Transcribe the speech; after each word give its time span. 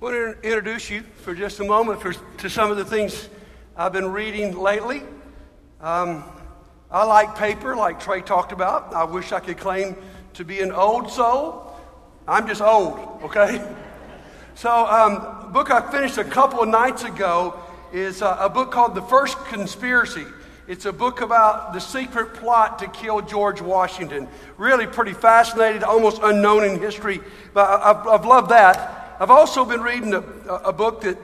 I 0.00 0.04
want 0.04 0.42
to 0.42 0.46
introduce 0.46 0.90
you 0.90 1.02
for 1.22 1.34
just 1.34 1.60
a 1.60 1.64
moment 1.64 2.02
for, 2.02 2.12
to 2.12 2.50
some 2.50 2.70
of 2.70 2.76
the 2.76 2.84
things 2.84 3.28
I've 3.76 3.92
been 3.92 4.10
reading 4.12 4.58
lately. 4.58 5.02
Um, 5.80 6.24
I 6.90 7.04
like 7.04 7.36
paper, 7.36 7.74
like 7.76 8.00
Trey 8.00 8.20
talked 8.20 8.52
about. 8.52 8.92
I 8.92 9.04
wish 9.04 9.32
I 9.32 9.40
could 9.40 9.56
claim 9.56 9.96
to 10.34 10.44
be 10.44 10.60
an 10.60 10.72
old 10.72 11.10
soul. 11.10 11.72
I'm 12.26 12.46
just 12.46 12.60
old, 12.60 13.20
okay? 13.24 13.64
So, 14.56 14.70
um, 14.70 15.52
book 15.52 15.72
I 15.72 15.90
finished 15.90 16.16
a 16.16 16.22
couple 16.22 16.62
of 16.62 16.68
nights 16.68 17.02
ago 17.02 17.58
is 17.92 18.22
a, 18.22 18.36
a 18.42 18.48
book 18.48 18.70
called 18.70 18.94
The 18.94 19.02
First 19.02 19.36
Conspiracy. 19.46 20.24
It's 20.68 20.84
a 20.86 20.92
book 20.92 21.22
about 21.22 21.72
the 21.72 21.80
secret 21.80 22.34
plot 22.34 22.78
to 22.78 22.86
kill 22.86 23.20
George 23.20 23.60
Washington. 23.60 24.28
Really 24.56 24.86
pretty 24.86 25.12
fascinating, 25.12 25.82
almost 25.82 26.20
unknown 26.22 26.62
in 26.62 26.78
history, 26.78 27.20
but 27.52 27.68
I've, 27.68 28.06
I've 28.06 28.24
loved 28.24 28.50
that. 28.50 29.03
I've 29.20 29.30
also 29.30 29.64
been 29.64 29.80
reading 29.80 30.12
a, 30.12 30.18
a 30.18 30.72
book 30.72 31.02
that 31.02 31.16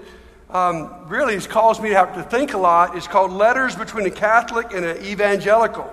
um, 0.48 1.08
really 1.08 1.34
has 1.34 1.48
caused 1.48 1.82
me 1.82 1.88
to 1.88 1.96
have 1.96 2.14
to 2.14 2.22
think 2.22 2.54
a 2.54 2.58
lot. 2.58 2.96
It's 2.96 3.08
called 3.08 3.32
Letters 3.32 3.74
Between 3.74 4.06
a 4.06 4.10
Catholic 4.10 4.72
and 4.72 4.84
an 4.84 5.04
Evangelical. 5.04 5.92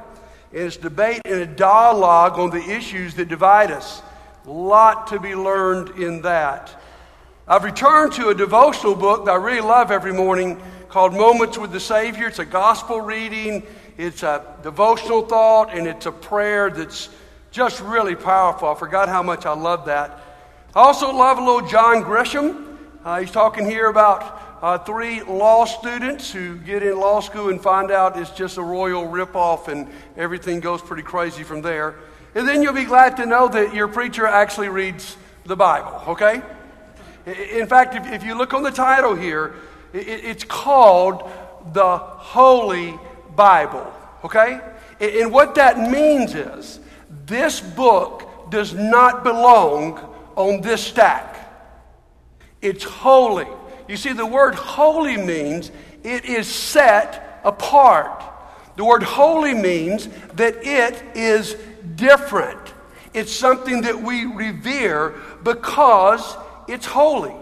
And 0.53 0.61
it's 0.61 0.77
debate 0.77 1.21
and 1.25 1.41
a 1.41 1.47
dialogue 1.47 2.37
on 2.37 2.51
the 2.51 2.61
issues 2.61 3.15
that 3.15 3.29
divide 3.29 3.71
us. 3.71 4.03
A 4.45 4.51
lot 4.51 5.07
to 5.07 5.19
be 5.19 5.33
learned 5.33 6.01
in 6.01 6.21
that. 6.21 6.79
I've 7.47 7.63
returned 7.63 8.13
to 8.13 8.29
a 8.29 8.35
devotional 8.35 8.93
book 8.93 9.25
that 9.25 9.31
I 9.31 9.35
really 9.35 9.61
love 9.61 9.89
every 9.89 10.13
morning 10.13 10.61
called 10.89 11.13
Moments 11.13 11.57
with 11.57 11.71
the 11.71 11.79
Savior. 11.79 12.27
It's 12.27 12.39
a 12.39 12.45
gospel 12.45 13.01
reading, 13.01 13.65
it's 13.97 14.21
a 14.21 14.55
devotional 14.61 15.23
thought, 15.23 15.75
and 15.75 15.87
it's 15.87 16.05
a 16.05 16.11
prayer 16.11 16.69
that's 16.69 17.09
just 17.49 17.81
really 17.81 18.15
powerful. 18.15 18.69
I 18.69 18.75
forgot 18.75 19.09
how 19.09 19.23
much 19.23 19.47
I 19.47 19.53
love 19.55 19.85
that. 19.85 20.21
I 20.77 20.81
also 20.81 21.11
love 21.11 21.39
a 21.39 21.43
little 21.43 21.67
John 21.67 22.03
Grisham. 22.03 22.77
Uh, 23.03 23.19
he's 23.21 23.31
talking 23.31 23.65
here 23.65 23.87
about 23.87 24.59
uh, 24.61 24.77
three 24.77 25.23
law 25.23 25.65
students 25.65 26.31
who 26.31 26.55
get 26.57 26.83
in 26.83 26.99
law 26.99 27.19
school 27.19 27.49
and 27.49 27.59
find 27.59 27.89
out 27.89 28.15
it's 28.15 28.29
just 28.29 28.57
a 28.57 28.61
royal 28.61 29.07
ripoff 29.07 29.69
and 29.69 29.87
everything 30.15 30.59
goes 30.59 30.79
pretty 30.83 31.01
crazy 31.01 31.41
from 31.41 31.63
there. 31.63 31.95
And 32.35 32.47
then 32.47 32.61
you'll 32.61 32.75
be 32.75 32.85
glad 32.85 33.17
to 33.17 33.25
know 33.25 33.47
that 33.47 33.73
your 33.73 33.87
preacher 33.87 34.27
actually 34.27 34.69
reads 34.69 35.17
the 35.45 35.55
Bible, 35.55 35.99
okay? 36.09 36.43
In 37.25 37.65
fact, 37.65 37.95
if, 37.95 38.05
if 38.13 38.23
you 38.23 38.37
look 38.37 38.53
on 38.53 38.61
the 38.61 38.69
title 38.69 39.15
here, 39.15 39.55
it, 39.93 40.07
it's 40.07 40.43
called 40.43 41.27
the 41.73 41.97
Holy 41.97 42.99
Bible, 43.35 43.91
okay? 44.23 44.61
And 44.99 45.31
what 45.31 45.55
that 45.55 45.89
means 45.89 46.35
is 46.35 46.79
this 47.25 47.61
book 47.61 48.51
does 48.51 48.75
not 48.75 49.23
belong 49.23 50.13
on 50.37 50.61
this 50.61 50.81
stack. 50.81 51.35
It's 52.61 52.83
holy. 52.83 53.47
You 53.89 53.97
see, 53.97 54.13
the 54.13 54.25
word 54.25 54.55
holy 54.55 55.17
means 55.17 55.71
it 56.03 56.25
is 56.25 56.47
set 56.47 57.41
apart. 57.43 58.23
The 58.77 58.85
word 58.85 59.03
holy 59.03 59.53
means 59.53 60.07
that 60.35 60.55
it 60.65 61.03
is 61.15 61.57
different. 61.95 62.73
It's 63.13 63.31
something 63.31 63.81
that 63.81 63.99
we 63.99 64.25
revere 64.25 65.15
because 65.43 66.37
it's 66.67 66.85
holy. 66.85 67.33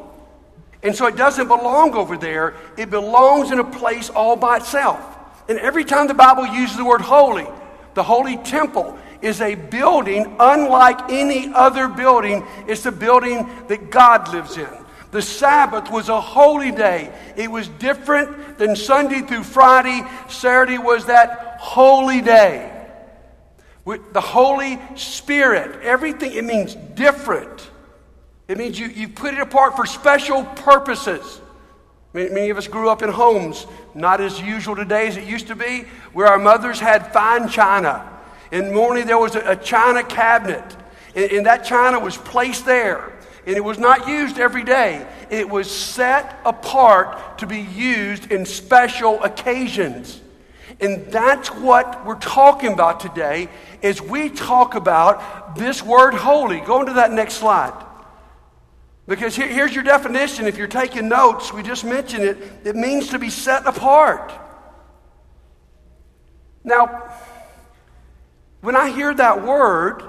And 0.82 0.96
so 0.96 1.08
it 1.08 1.18
doesn't 1.18 1.48
belong 1.48 1.96
over 1.96 2.16
there, 2.16 2.54
it 2.78 2.90
belongs 2.90 3.52
in 3.52 3.60
a 3.60 3.64
place 3.64 4.10
all 4.10 4.36
by 4.36 4.58
itself. 4.58 5.04
And 5.50 5.60
every 5.60 5.84
time 5.84 6.08
the 6.08 6.14
Bible 6.14 6.46
uses 6.48 6.78
the 6.78 6.86
word 6.86 7.02
holy, 7.02 7.48
the 7.96 8.04
holy 8.04 8.38
temple, 8.38 8.98
is 9.22 9.42
a 9.42 9.56
building 9.56 10.36
unlike 10.40 11.12
any 11.12 11.52
other 11.54 11.88
building. 11.88 12.46
It's 12.68 12.86
a 12.86 12.92
building 12.92 13.50
that 13.68 13.90
God 13.90 14.32
lives 14.34 14.58
in. 14.58 14.70
The 15.12 15.22
Sabbath 15.22 15.90
was 15.90 16.10
a 16.10 16.20
holy 16.20 16.72
day. 16.72 17.14
It 17.38 17.50
was 17.50 17.68
different 17.70 18.58
than 18.58 18.76
Sunday 18.76 19.22
through 19.22 19.44
Friday. 19.44 20.06
Saturday 20.28 20.78
was 20.78 21.06
that 21.06 21.58
holy 21.60 22.22
day. 22.22 22.72
With 23.86 24.14
the 24.14 24.22
Holy 24.22 24.80
Spirit, 24.96 25.82
everything, 25.84 26.34
it 26.34 26.44
means 26.44 26.76
different. 26.76 27.70
It 28.48 28.58
means 28.58 28.78
you, 28.80 28.88
you 28.88 29.08
put 29.08 29.34
it 29.34 29.40
apart 29.40 29.76
for 29.76 29.86
special 29.86 30.44
purposes. 30.44 31.40
Many 32.14 32.50
of 32.50 32.58
us 32.58 32.68
grew 32.68 32.90
up 32.90 33.02
in 33.02 33.10
homes, 33.10 33.68
not 33.94 34.22
as 34.22 34.42
usual 34.42 34.76
today 34.76 35.08
as 35.08 35.18
it 35.18 35.26
used 35.26 35.48
to 35.48 35.56
be, 35.56 35.86
where 36.14 36.28
our 36.28 36.40
mothers 36.40 36.80
had 36.80 37.12
fine 37.12 37.50
china. 37.50 38.15
In 38.52 38.66
the 38.66 38.72
morning, 38.74 39.08
there 39.08 39.18
was 39.18 39.36
a, 39.36 39.52
a 39.52 39.56
china 39.56 40.04
cabinet, 40.04 40.64
and, 41.16 41.32
and 41.32 41.46
that 41.46 41.66
china 41.66 42.00
was 42.00 42.18
placed 42.18 42.66
there. 42.66 43.12
And 43.48 43.56
it 43.56 43.64
was 43.64 43.78
not 43.78 44.08
used 44.08 44.40
every 44.40 44.64
day. 44.64 45.06
It 45.30 45.48
was 45.48 45.70
set 45.70 46.40
apart 46.46 47.38
to 47.40 47.48
be 47.48 47.62
used 47.62 48.32
in 48.32 48.46
special 48.46 49.22
occasions. 49.24 50.20
And 50.80 51.06
that's 51.12 51.50
what 51.50 52.06
we're 52.06 52.20
talking 52.20 52.74
about 52.74 53.00
today 53.00 53.50
as 53.84 54.02
we 54.02 54.30
talk 54.30 54.74
about 54.76 55.56
this 55.56 55.84
word 55.84 56.16
holy. 56.16 56.60
Go 56.62 56.82
into 56.82 56.94
that 56.94 57.12
next 57.12 57.36
slide. 57.36 57.86
Because 59.08 59.36
here, 59.36 59.48
here's 59.48 59.74
your 59.74 59.84
definition. 59.84 60.48
If 60.48 60.58
you're 60.58 60.68
taking 60.68 61.08
notes, 61.08 61.54
we 61.54 61.62
just 61.62 61.86
mentioned 61.86 62.24
it. 62.24 62.38
It 62.64 62.76
means 62.76 63.10
to 63.10 63.20
be 63.20 63.30
set 63.30 63.66
apart. 63.68 64.34
Now, 66.64 67.14
when 68.66 68.76
I 68.76 68.90
hear 68.90 69.14
that 69.14 69.46
word, 69.46 70.02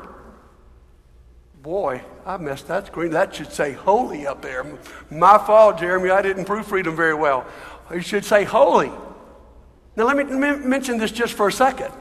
boy, 1.63 2.01
I 2.25 2.39
messed 2.39 2.69
that 2.69 2.87
screen. 2.87 3.11
That 3.11 3.35
should 3.35 3.53
say 3.53 3.73
holy 3.73 4.27
up 4.27 4.41
there. 4.41 4.65
My 5.11 5.37
fault, 5.37 5.79
Jeremy. 5.79 6.09
I 6.09 6.23
didn't 6.23 6.47
proofread 6.47 6.85
them 6.85 6.97
very 6.97 7.13
well. 7.13 7.47
It 7.91 8.03
should 8.03 8.25
say 8.25 8.45
holy. 8.45 8.91
Now, 9.95 10.05
let 10.05 10.17
me 10.17 10.25
mention 10.25 10.97
this 10.97 11.13
just 11.13 11.35
for 11.35 11.49
a 11.49 11.53
second. 11.53 11.93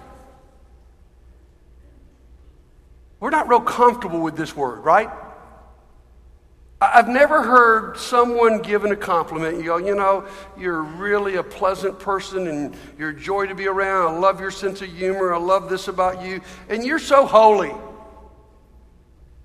We're 3.20 3.32
not 3.32 3.50
real 3.50 3.60
comfortable 3.60 4.22
with 4.22 4.38
this 4.38 4.56
word, 4.56 4.80
right? 4.80 5.10
I've 6.82 7.08
never 7.08 7.42
heard 7.42 7.98
someone 7.98 8.62
given 8.62 8.92
a 8.92 8.98
compliment. 8.98 9.58
You 9.58 9.64
go, 9.64 9.78
you 9.78 9.96
know, 9.96 10.28
you're 10.58 10.82
really 10.82 11.36
a 11.36 11.44
pleasant 11.44 12.00
person 12.00 12.48
and 12.48 12.76
you're 12.98 13.12
a 13.12 13.16
joy 13.16 13.48
to 13.48 13.56
be 13.56 13.68
around. 13.68 14.16
I 14.16 14.20
love 14.20 14.42
your 14.42 14.52
sense 14.52 14.82
of 14.82 14.90
humor. 14.90 15.34
I 15.34 15.38
love 15.38 15.70
this 15.70 15.88
about 15.88 16.22
you. 16.22 16.42
And 16.68 16.84
you're 16.84 17.00
so 17.00 17.26
holy. 17.26 17.74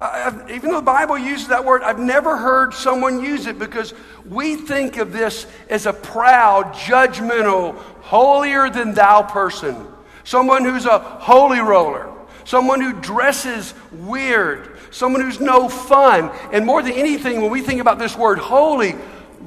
I've, 0.01 0.51
even 0.51 0.71
though 0.71 0.77
the 0.77 0.83
Bible 0.83 1.19
uses 1.19 1.49
that 1.49 1.65
word, 1.65 1.83
I've 1.83 1.99
never 2.01 2.37
heard 2.37 2.75
someone 2.75 3.23
use 3.23 3.47
it 3.47 3.59
because 3.59 3.95
we 4.25 4.57
think 4.57 4.97
of 4.97 5.13
this 5.13 5.47
as 5.69 5.87
a 5.87 5.93
proud, 5.93 6.73
judgmental, 6.75 7.77
holier 8.01 8.71
than 8.71 8.93
thou 8.95 9.23
person. 9.23 9.87
Someone 10.25 10.65
who's 10.65 10.87
a 10.87 10.99
holy 10.99 11.61
roller. 11.61 12.13
Someone 12.45 12.81
who 12.81 12.93
dresses 12.95 13.75
weird 13.93 14.80
someone 14.91 15.23
who's 15.23 15.41
no 15.41 15.69
fun. 15.69 16.31
And 16.53 16.67
more 16.67 16.83
than 16.83 16.93
anything, 16.93 17.41
when 17.41 17.51
we 17.51 17.63
think 17.63 17.81
about 17.81 17.99
this 17.99 18.17
word 18.17 18.39
holy, 18.39 18.95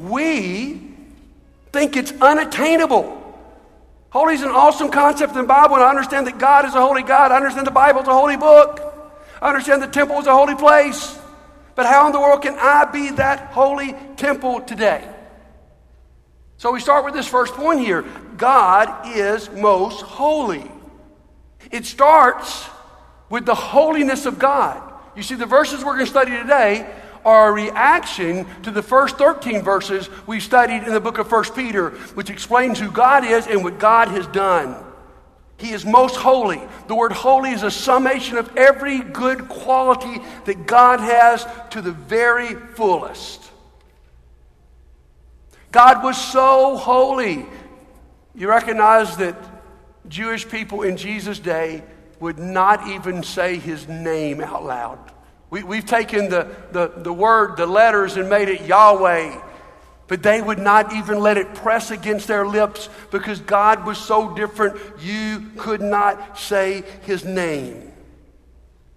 we 0.02 0.82
think 1.72 1.96
it's 1.98 2.12
unattainable. 2.22 3.20
Holy 4.12 4.36
is 4.36 4.44
an 4.44 4.50
awesome 4.50 4.92
concept 4.92 5.34
in 5.34 5.42
the 5.42 5.48
Bible, 5.48 5.76
and 5.76 5.84
I 5.84 5.90
understand 5.90 6.28
that 6.28 6.38
God 6.38 6.66
is 6.66 6.76
a 6.76 6.82
holy 6.82 7.02
God. 7.02 7.32
I 7.32 7.38
understand 7.38 7.66
the 7.66 7.72
Bible 7.72 8.02
is 8.02 8.08
a 8.08 8.14
holy 8.14 8.38
book. 8.38 8.80
I 9.42 9.50
understand 9.50 9.82
the 9.82 9.88
temple 9.88 10.20
is 10.20 10.28
a 10.28 10.34
holy 10.34 10.56
place. 10.56 11.18
But 11.76 11.88
how 11.88 12.06
in 12.06 12.14
the 12.14 12.20
world 12.20 12.44
can 12.44 12.56
I 12.60 12.86
be 12.86 13.12
that 13.12 13.52
holy 13.52 13.96
temple 14.16 14.62
today? 14.62 15.04
So 16.58 16.72
we 16.72 16.80
start 16.80 17.04
with 17.04 17.14
this 17.14 17.28
first 17.28 17.56
point 17.56 17.80
here 17.80 18.04
God 18.38 19.08
is 19.18 19.50
most 19.50 20.02
holy. 20.02 20.70
It 21.72 21.86
starts 21.86 22.70
with 23.30 23.46
the 23.46 23.56
holiness 23.56 24.26
of 24.28 24.38
God. 24.38 24.93
You 25.16 25.24
see, 25.24 25.36
the 25.36 25.46
verses 25.46 25.84
we're 25.84 25.94
going 25.94 26.06
to 26.06 26.12
study 26.12 26.32
today 26.32 26.90
are 27.26 27.50
a 27.50 27.52
reaction 27.52 28.46
to 28.64 28.72
the 28.72 28.82
first 28.82 29.18
13 29.18 29.62
verses 29.62 30.10
we 30.28 30.40
studied 30.40 30.84
in 30.84 30.94
the 30.94 31.00
book 31.00 31.18
of 31.18 31.32
1 31.32 31.44
Peter, 31.56 31.92
which 32.16 32.30
explains 32.30 32.80
who 32.80 32.92
God 32.92 33.24
is 33.24 33.48
and 33.48 33.64
what 33.64 33.80
God 33.80 34.10
has 34.10 34.28
done. 34.28 34.84
He 35.58 35.72
is 35.72 35.86
most 35.86 36.16
holy. 36.16 36.62
The 36.88 36.96
word 36.96 37.14
holy 37.14 37.52
is 37.52 37.64
a 37.64 37.72
summation 37.72 38.38
of 38.38 38.56
every 38.58 39.00
good 39.00 39.48
quality 39.48 40.22
that 40.46 40.66
God 40.66 41.00
has 41.00 41.48
to 41.70 41.82
the 41.82 41.92
very 41.92 42.56
fullest. 42.56 43.50
God 45.72 46.04
was 46.04 46.18
so 46.22 46.76
holy. 46.76 47.46
You 48.36 48.50
recognize 48.50 49.16
that 49.18 49.36
Jewish 50.10 50.48
people 50.48 50.82
in 50.82 50.98
Jesus' 50.98 51.40
day 51.40 51.84
would 52.20 52.40
not 52.40 52.88
even 52.88 53.24
say 53.24 53.58
his 53.58 53.88
name 53.88 54.42
out 54.42 54.66
loud. 54.66 55.13
We, 55.62 55.76
have 55.76 55.86
taken 55.86 56.30
the, 56.30 56.48
the, 56.72 56.92
the 56.98 57.14
word, 57.14 57.58
the 57.58 57.68
letters, 57.68 58.18
and 58.18 58.28
made 58.28 58.50
it 58.50 58.62
Yahweh. 58.62 59.40
But 60.08 60.24
they 60.24 60.42
would 60.42 60.58
not 60.58 60.94
even 60.94 61.20
let 61.20 61.38
it 61.38 61.54
press 61.54 61.92
against 61.92 62.28
their 62.28 62.48
lips 62.48 62.90
because 63.12 63.40
God 63.40 63.86
was 63.86 64.00
so 64.00 64.34
different, 64.36 64.80
you 65.00 65.52
could 65.58 65.80
not 65.80 66.40
say 66.40 66.84
his 67.04 67.24
name. 67.24 67.92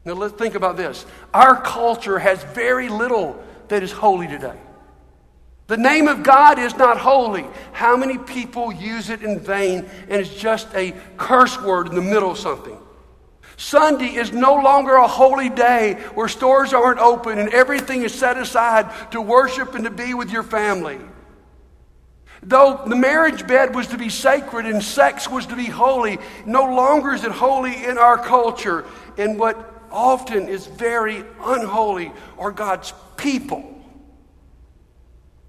Now, 0.06 0.14
let's 0.14 0.32
think 0.32 0.54
about 0.54 0.78
this. 0.78 1.04
Our 1.34 1.60
culture 1.60 2.18
has 2.18 2.42
very 2.42 2.88
little 2.88 3.42
that 3.68 3.82
is 3.82 3.92
holy 3.92 4.26
today. 4.26 4.58
The 5.66 5.76
name 5.76 6.08
of 6.08 6.22
God 6.22 6.58
is 6.58 6.74
not 6.76 6.96
holy. 6.96 7.44
How 7.72 7.98
many 7.98 8.16
people 8.16 8.72
use 8.72 9.10
it 9.10 9.22
in 9.22 9.40
vain 9.40 9.84
and 10.08 10.22
it's 10.22 10.34
just 10.34 10.74
a 10.74 10.94
curse 11.18 11.60
word 11.60 11.88
in 11.88 11.96
the 11.96 12.02
middle 12.02 12.30
of 12.30 12.38
something? 12.38 12.78
Sunday 13.56 14.14
is 14.14 14.32
no 14.32 14.54
longer 14.54 14.94
a 14.96 15.08
holy 15.08 15.48
day 15.48 15.94
where 16.14 16.28
stores 16.28 16.74
aren't 16.74 17.00
open 17.00 17.38
and 17.38 17.48
everything 17.50 18.02
is 18.02 18.14
set 18.14 18.36
aside 18.36 18.90
to 19.12 19.20
worship 19.20 19.74
and 19.74 19.84
to 19.84 19.90
be 19.90 20.12
with 20.12 20.30
your 20.30 20.42
family. 20.42 20.98
Though 22.42 22.82
the 22.86 22.96
marriage 22.96 23.46
bed 23.46 23.74
was 23.74 23.86
to 23.88 23.98
be 23.98 24.10
sacred 24.10 24.66
and 24.66 24.82
sex 24.82 25.28
was 25.28 25.46
to 25.46 25.56
be 25.56 25.64
holy, 25.64 26.18
no 26.44 26.64
longer 26.64 27.14
is 27.14 27.24
it 27.24 27.32
holy 27.32 27.84
in 27.84 27.96
our 27.96 28.18
culture. 28.18 28.84
And 29.16 29.38
what 29.38 29.56
often 29.90 30.48
is 30.48 30.66
very 30.66 31.24
unholy 31.42 32.12
are 32.38 32.52
God's 32.52 32.92
people. 33.16 33.72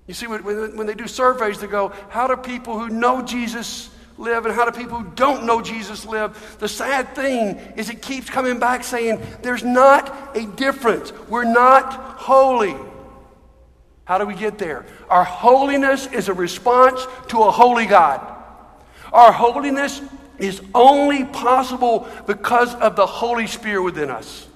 You 0.07 0.13
see, 0.13 0.27
when, 0.27 0.43
when 0.77 0.87
they 0.87 0.95
do 0.95 1.07
surveys, 1.07 1.59
they 1.59 1.67
go, 1.67 1.91
How 2.09 2.27
do 2.27 2.37
people 2.37 2.79
who 2.79 2.87
know 2.87 3.21
Jesus 3.21 3.89
live 4.17 4.45
and 4.45 4.55
how 4.55 4.69
do 4.69 4.77
people 4.77 4.99
who 4.99 5.11
don't 5.15 5.45
know 5.45 5.61
Jesus 5.61 6.05
live? 6.05 6.57
The 6.59 6.67
sad 6.67 7.15
thing 7.15 7.57
is 7.75 7.89
it 7.89 8.01
keeps 8.01 8.29
coming 8.29 8.59
back 8.59 8.83
saying, 8.83 9.21
There's 9.41 9.63
not 9.63 10.35
a 10.35 10.45
difference. 10.45 11.13
We're 11.27 11.51
not 11.51 11.93
holy. 11.93 12.75
How 14.05 14.17
do 14.17 14.25
we 14.25 14.35
get 14.35 14.57
there? 14.57 14.85
Our 15.09 15.23
holiness 15.23 16.07
is 16.07 16.29
a 16.29 16.33
response 16.33 17.05
to 17.27 17.43
a 17.43 17.51
holy 17.51 17.85
God. 17.85 18.21
Our 19.11 19.31
holiness 19.31 20.01
is 20.37 20.61
only 20.73 21.25
possible 21.25 22.07
because 22.25 22.73
of 22.75 22.95
the 22.95 23.05
Holy 23.05 23.47
Spirit 23.47 23.83
within 23.83 24.09
us. 24.09 24.47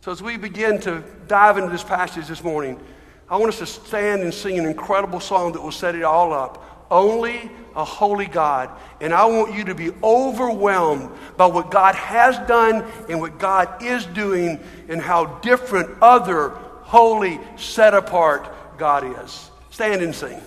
So, 0.00 0.10
as 0.10 0.22
we 0.22 0.36
begin 0.36 0.80
to 0.80 1.04
dive 1.28 1.58
into 1.58 1.70
this 1.70 1.84
passage 1.84 2.26
this 2.26 2.42
morning, 2.42 2.80
I 3.28 3.36
want 3.36 3.50
us 3.50 3.58
to 3.58 3.66
stand 3.66 4.22
and 4.22 4.34
sing 4.34 4.58
an 4.58 4.66
incredible 4.66 5.20
song 5.20 5.52
that 5.52 5.62
will 5.62 5.70
set 5.70 5.94
it 5.94 6.02
all 6.02 6.32
up. 6.32 6.71
Only 6.92 7.50
a 7.74 7.84
holy 7.84 8.26
God. 8.26 8.68
And 9.00 9.14
I 9.14 9.24
want 9.24 9.54
you 9.54 9.64
to 9.64 9.74
be 9.74 9.90
overwhelmed 10.02 11.10
by 11.38 11.46
what 11.46 11.70
God 11.70 11.94
has 11.94 12.36
done 12.46 12.84
and 13.08 13.18
what 13.18 13.38
God 13.38 13.82
is 13.82 14.04
doing 14.04 14.60
and 14.90 15.00
how 15.00 15.24
different 15.40 15.88
other 16.02 16.50
holy, 16.82 17.40
set 17.56 17.94
apart 17.94 18.52
God 18.76 19.24
is. 19.24 19.50
Stand 19.70 20.02
and 20.02 20.14
sing. 20.14 20.38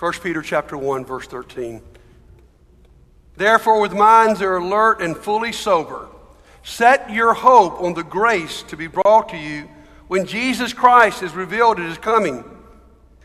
1 0.00 0.12
Peter 0.14 0.42
chapter 0.42 0.76
1 0.76 1.04
verse 1.04 1.28
13. 1.28 1.80
Therefore 3.36 3.80
with 3.80 3.92
minds 3.92 4.40
that 4.40 4.46
are 4.46 4.56
alert 4.56 5.00
and 5.00 5.16
fully 5.16 5.52
sober, 5.52 6.08
set 6.64 7.08
your 7.08 7.34
hope 7.34 7.80
on 7.80 7.94
the 7.94 8.02
grace 8.02 8.64
to 8.64 8.76
be 8.76 8.88
brought 8.88 9.28
to 9.28 9.36
you 9.36 9.68
when 10.08 10.26
Jesus 10.26 10.72
Christ 10.72 11.22
is 11.22 11.34
revealed 11.34 11.78
at 11.78 11.88
his 11.88 11.98
coming. 11.98 12.42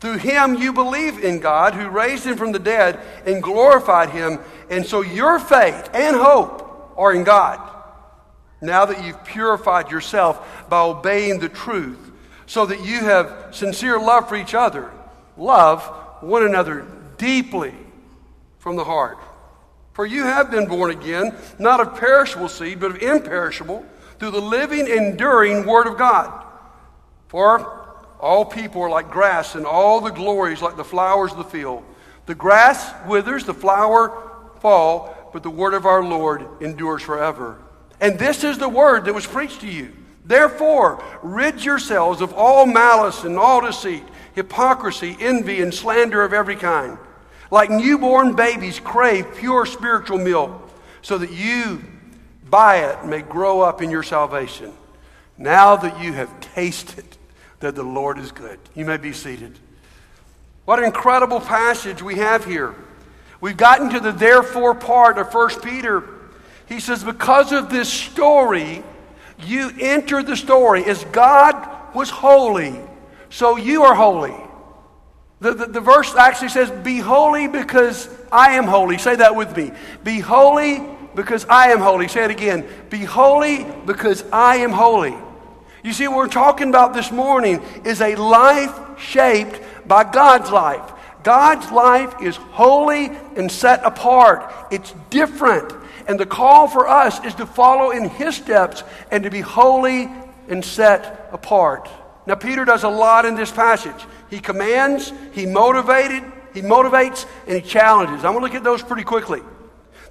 Through 0.00 0.18
him 0.18 0.54
you 0.54 0.72
believe 0.72 1.24
in 1.24 1.40
God, 1.40 1.74
who 1.74 1.88
raised 1.88 2.24
him 2.24 2.36
from 2.36 2.52
the 2.52 2.58
dead 2.58 3.00
and 3.24 3.42
glorified 3.42 4.10
him. 4.10 4.40
And 4.68 4.84
so 4.84 5.00
your 5.00 5.38
faith 5.38 5.88
and 5.94 6.16
hope 6.16 6.94
are 6.96 7.12
in 7.12 7.24
God. 7.24 7.60
Now 8.60 8.86
that 8.86 9.04
you've 9.04 9.24
purified 9.24 9.90
yourself 9.90 10.68
by 10.68 10.80
obeying 10.80 11.40
the 11.40 11.48
truth, 11.48 11.98
so 12.46 12.64
that 12.66 12.84
you 12.84 13.00
have 13.00 13.48
sincere 13.50 13.98
love 13.98 14.28
for 14.28 14.36
each 14.36 14.54
other, 14.54 14.90
love 15.36 15.82
one 16.20 16.44
another 16.44 16.86
deeply 17.18 17.74
from 18.58 18.76
the 18.76 18.84
heart. 18.84 19.18
For 19.92 20.06
you 20.06 20.24
have 20.24 20.50
been 20.50 20.66
born 20.66 20.90
again, 20.90 21.34
not 21.58 21.80
of 21.80 21.96
perishable 21.98 22.48
seed, 22.48 22.80
but 22.80 22.92
of 22.92 23.02
imperishable, 23.02 23.84
through 24.18 24.30
the 24.30 24.40
living, 24.40 24.86
enduring 24.86 25.66
Word 25.66 25.86
of 25.86 25.98
God. 25.98 26.44
For 27.28 27.75
all 28.20 28.44
people 28.44 28.82
are 28.82 28.90
like 28.90 29.10
grass, 29.10 29.54
and 29.54 29.66
all 29.66 30.00
the 30.00 30.10
glories 30.10 30.62
like 30.62 30.76
the 30.76 30.84
flowers 30.84 31.32
of 31.32 31.38
the 31.38 31.44
field. 31.44 31.84
The 32.26 32.34
grass 32.34 32.92
withers, 33.06 33.44
the 33.44 33.54
flower 33.54 34.32
fall, 34.60 35.30
but 35.32 35.42
the 35.42 35.50
word 35.50 35.74
of 35.74 35.86
our 35.86 36.02
Lord 36.02 36.46
endures 36.60 37.02
forever. 37.02 37.58
And 38.00 38.18
this 38.18 38.44
is 38.44 38.58
the 38.58 38.68
word 38.68 39.04
that 39.04 39.14
was 39.14 39.26
preached 39.26 39.60
to 39.60 39.68
you. 39.68 39.92
Therefore, 40.24 41.02
rid 41.22 41.64
yourselves 41.64 42.20
of 42.20 42.32
all 42.32 42.66
malice 42.66 43.22
and 43.22 43.38
all 43.38 43.60
deceit, 43.60 44.02
hypocrisy, 44.34 45.16
envy, 45.20 45.62
and 45.62 45.72
slander 45.72 46.22
of 46.24 46.32
every 46.32 46.56
kind. 46.56 46.98
Like 47.50 47.70
newborn 47.70 48.34
babies, 48.34 48.80
crave 48.80 49.36
pure 49.36 49.66
spiritual 49.66 50.18
milk, 50.18 50.68
so 51.00 51.16
that 51.18 51.30
you, 51.30 51.82
by 52.50 52.78
it, 52.78 53.06
may 53.06 53.22
grow 53.22 53.60
up 53.60 53.80
in 53.80 53.90
your 53.90 54.02
salvation. 54.02 54.72
Now 55.38 55.76
that 55.76 56.02
you 56.02 56.12
have 56.14 56.40
tasted 56.40 57.16
that 57.60 57.74
the 57.74 57.82
Lord 57.82 58.18
is 58.18 58.32
good. 58.32 58.58
You 58.74 58.84
may 58.84 58.96
be 58.96 59.12
seated. 59.12 59.58
What 60.64 60.78
an 60.78 60.84
incredible 60.84 61.40
passage 61.40 62.02
we 62.02 62.16
have 62.16 62.44
here. 62.44 62.74
We've 63.40 63.56
gotten 63.56 63.90
to 63.90 64.00
the 64.00 64.12
therefore 64.12 64.74
part 64.74 65.18
of 65.18 65.32
1 65.32 65.60
Peter. 65.60 66.02
He 66.68 66.80
says, 66.80 67.04
Because 67.04 67.52
of 67.52 67.70
this 67.70 67.88
story, 67.88 68.82
you 69.44 69.70
enter 69.80 70.22
the 70.22 70.36
story 70.36 70.84
as 70.84 71.04
God 71.06 71.94
was 71.94 72.10
holy, 72.10 72.74
so 73.30 73.56
you 73.56 73.84
are 73.84 73.94
holy. 73.94 74.34
The, 75.40 75.52
the, 75.52 75.66
the, 75.66 75.80
verse 75.80 76.14
actually 76.14 76.48
says, 76.48 76.70
Be 76.70 76.98
holy 76.98 77.46
because 77.46 78.08
I 78.32 78.52
am 78.52 78.64
holy. 78.64 78.98
Say 78.98 79.16
that 79.16 79.36
with 79.36 79.54
me. 79.56 79.70
Be 80.02 80.18
holy 80.18 80.82
because 81.14 81.44
I 81.46 81.72
am 81.72 81.78
holy. 81.78 82.08
Say 82.08 82.24
it 82.24 82.30
again. 82.30 82.66
Be 82.90 83.04
holy 83.04 83.66
because 83.84 84.24
I 84.32 84.56
am 84.56 84.72
holy. 84.72 85.14
You 85.86 85.92
see, 85.92 86.08
what 86.08 86.16
we're 86.16 86.26
talking 86.26 86.68
about 86.68 86.94
this 86.94 87.12
morning 87.12 87.62
is 87.84 88.00
a 88.00 88.16
life 88.16 88.76
shaped 88.98 89.60
by 89.86 90.02
God's 90.02 90.50
life. 90.50 90.82
God's 91.22 91.70
life 91.70 92.20
is 92.20 92.34
holy 92.34 93.06
and 93.36 93.48
set 93.48 93.84
apart, 93.84 94.52
it's 94.72 94.92
different. 95.10 95.72
And 96.08 96.18
the 96.18 96.26
call 96.26 96.66
for 96.66 96.88
us 96.88 97.24
is 97.24 97.36
to 97.36 97.46
follow 97.46 97.92
in 97.92 98.08
His 98.08 98.34
steps 98.34 98.82
and 99.12 99.22
to 99.22 99.30
be 99.30 99.42
holy 99.42 100.10
and 100.48 100.64
set 100.64 101.28
apart. 101.30 101.88
Now, 102.26 102.34
Peter 102.34 102.64
does 102.64 102.82
a 102.82 102.88
lot 102.88 103.24
in 103.24 103.36
this 103.36 103.52
passage. 103.52 104.06
He 104.28 104.40
commands, 104.40 105.12
he 105.30 105.46
motivated, 105.46 106.24
he 106.52 106.62
motivates, 106.62 107.26
and 107.46 107.54
he 107.54 107.62
challenges. 107.62 108.24
I'm 108.24 108.32
going 108.32 108.38
to 108.38 108.46
look 108.46 108.54
at 108.56 108.64
those 108.64 108.82
pretty 108.82 109.04
quickly. 109.04 109.40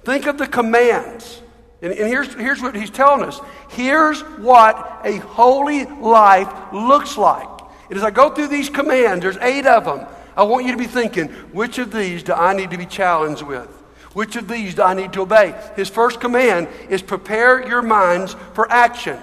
Think 0.04 0.24
of 0.24 0.38
the 0.38 0.46
commands. 0.46 1.42
And, 1.82 1.92
and 1.92 2.08
here's, 2.08 2.32
here's 2.34 2.62
what 2.62 2.74
he's 2.74 2.90
telling 2.90 3.24
us. 3.24 3.40
Here's 3.68 4.20
what 4.22 5.00
a 5.04 5.16
holy 5.18 5.84
life 5.84 6.72
looks 6.72 7.16
like. 7.16 7.48
And 7.88 7.96
as 7.96 8.02
I 8.02 8.10
go 8.10 8.30
through 8.30 8.48
these 8.48 8.70
commands, 8.70 9.22
there's 9.22 9.36
eight 9.38 9.66
of 9.66 9.84
them. 9.84 10.06
I 10.36 10.42
want 10.42 10.66
you 10.66 10.72
to 10.72 10.78
be 10.78 10.86
thinking, 10.86 11.28
which 11.52 11.78
of 11.78 11.92
these 11.92 12.22
do 12.22 12.32
I 12.32 12.54
need 12.54 12.70
to 12.70 12.78
be 12.78 12.86
challenged 12.86 13.42
with? 13.42 13.68
Which 14.12 14.36
of 14.36 14.48
these 14.48 14.74
do 14.74 14.82
I 14.82 14.94
need 14.94 15.12
to 15.12 15.22
obey? 15.22 15.54
His 15.76 15.88
first 15.88 16.20
command 16.20 16.68
is 16.88 17.02
prepare 17.02 17.66
your 17.66 17.82
minds 17.82 18.34
for 18.54 18.70
action. 18.70 19.18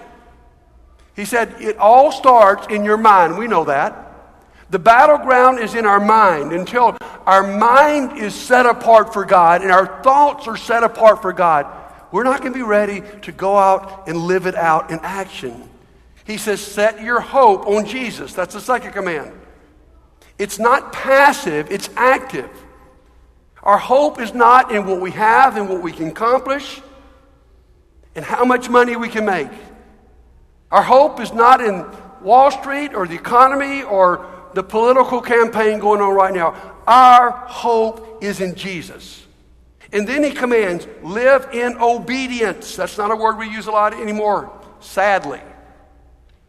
He 1.16 1.26
said, 1.26 1.56
it 1.60 1.78
all 1.78 2.12
starts 2.12 2.68
in 2.68 2.84
your 2.84 2.98
mind. 2.98 3.38
We 3.38 3.48
know 3.48 3.64
that. 3.66 4.00
The 4.70 4.80
battleground 4.80 5.60
is 5.60 5.76
in 5.76 5.86
our 5.86 6.00
mind 6.00 6.52
until 6.52 6.98
our 7.26 7.46
mind 7.46 8.18
is 8.18 8.34
set 8.34 8.66
apart 8.66 9.14
for 9.14 9.26
God 9.26 9.62
and 9.62 9.72
our 9.72 10.02
thoughts 10.02 10.48
are 10.48 10.58
set 10.58 10.84
apart 10.84 11.22
for 11.22 11.34
God 11.34 11.68
we're 12.14 12.24
not 12.24 12.42
going 12.42 12.54
to 12.54 12.58
be 12.58 12.64
ready 12.64 13.02
to 13.24 13.32
go 13.32 13.58
out 13.58 14.08
and 14.08 14.16
live 14.16 14.46
it 14.46 14.54
out 14.56 14.92
in 14.92 15.00
action. 15.02 15.68
He 16.26 16.38
says, 16.38 16.62
set 16.62 17.02
your 17.02 17.20
hope 17.20 17.66
on 17.68 17.86
Jesus. 17.86 18.34
That's 18.34 18.54
the 18.54 18.62
second 18.62 18.94
command. 18.94 19.34
It's 20.38 20.60
not 20.60 20.94
passive, 20.94 21.72
it's 21.72 21.90
active. 21.96 22.50
Our 23.64 23.78
hope 23.80 24.22
is 24.22 24.34
not 24.34 24.72
in 24.72 24.86
what 24.86 25.02
we 25.02 25.12
have 25.12 25.58
and 25.58 25.68
what 25.68 25.82
we 25.82 25.92
can 25.92 26.10
accomplish. 26.10 26.82
and 28.16 28.24
how 28.24 28.46
much 28.46 28.70
money 28.70 28.96
we 28.96 29.10
can 29.10 29.26
make. 29.26 29.50
Our 30.72 30.84
hope 30.84 31.20
is 31.20 31.34
not 31.34 31.62
in 31.62 31.86
Wall 32.22 32.52
Street 32.52 32.94
or 32.94 33.08
the 33.08 33.16
economy 33.16 33.84
or 33.84 34.26
the 34.54 34.64
political 34.64 35.22
campaign 35.22 35.80
going 35.80 36.02
on 36.02 36.14
right 36.14 36.34
now. 36.34 36.56
Our 36.88 37.32
hope 37.32 38.24
is 38.24 38.40
in 38.40 38.56
Jesus. 38.56 39.23
And 39.94 40.08
then 40.08 40.24
he 40.24 40.32
commands, 40.32 40.88
live 41.04 41.50
in 41.54 41.78
obedience. 41.78 42.76
That's 42.76 42.98
not 42.98 43.12
a 43.12 43.16
word 43.16 43.38
we 43.38 43.48
use 43.48 43.68
a 43.68 43.72
lot 43.72 43.94
anymore, 43.94 44.52
sadly. 44.80 45.40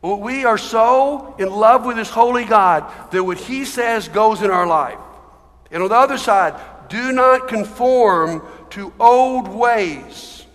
We 0.03 0.45
are 0.47 0.59
so 0.59 1.37
in 1.39 1.51
love 1.51 1.85
with 1.85 1.97
this 1.97 2.11
holy 2.11 2.45
God 2.45 2.91
that 3.11 3.23
what 3.23 3.39
he 3.39 3.67
says 3.67 4.09
goes 4.09 4.43
in 4.43 4.51
our 4.51 4.67
life. 4.67 4.99
And 5.71 5.83
on 5.83 5.91
the 5.91 5.95
other 5.95 6.19
side, 6.19 6.59
do 6.89 7.13
not 7.13 7.49
conform 7.49 8.43
to 8.71 8.93
old 8.99 9.49
ways. 9.49 10.47